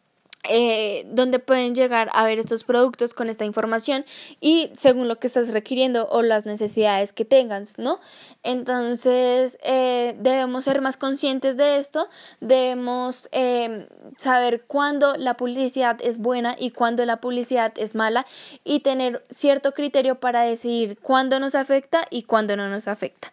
eh, 0.49 1.05
donde 1.07 1.39
pueden 1.39 1.75
llegar 1.75 2.09
a 2.15 2.25
ver 2.25 2.39
estos 2.39 2.65
productos 2.65 3.13
con 3.13 3.29
esta 3.29 3.45
información 3.45 4.07
y 4.41 4.71
según 4.75 5.07
lo 5.07 5.19
que 5.19 5.27
estás 5.27 5.53
requiriendo 5.53 6.09
o 6.11 6.23
las 6.23 6.47
necesidades 6.47 7.13
que 7.13 7.27
tengas, 7.27 7.79
¿no? 7.79 8.01
Entonces 8.43 9.59
eh, 9.63 10.17
debemos 10.19 10.65
ser 10.65 10.81
más 10.81 10.97
conscientes 10.97 11.59
de 11.59 11.77
esto, 11.77 12.09
debemos 12.41 13.29
eh, 13.33 13.87
saber 14.17 14.65
cuándo 14.67 15.15
la 15.19 15.37
publicidad 15.37 15.99
es 16.03 16.17
buena 16.17 16.57
y 16.59 16.71
cuándo 16.71 17.05
la 17.05 17.21
publicidad 17.21 17.75
es 17.77 17.95
mala 17.95 18.25
y 18.65 18.81
tener 18.81 19.23
cierto 19.29 19.73
criterio 19.73 20.21
para 20.21 20.41
decidir 20.41 20.99
cuándo 20.99 21.39
nos 21.39 21.55
afecta 21.55 22.07
y 22.09 22.23
cuándo 22.23 22.57
no 22.57 22.71
nos 22.71 22.89
afecta. 22.89 23.31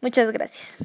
Muchas 0.00 0.32
gracias. 0.32 0.76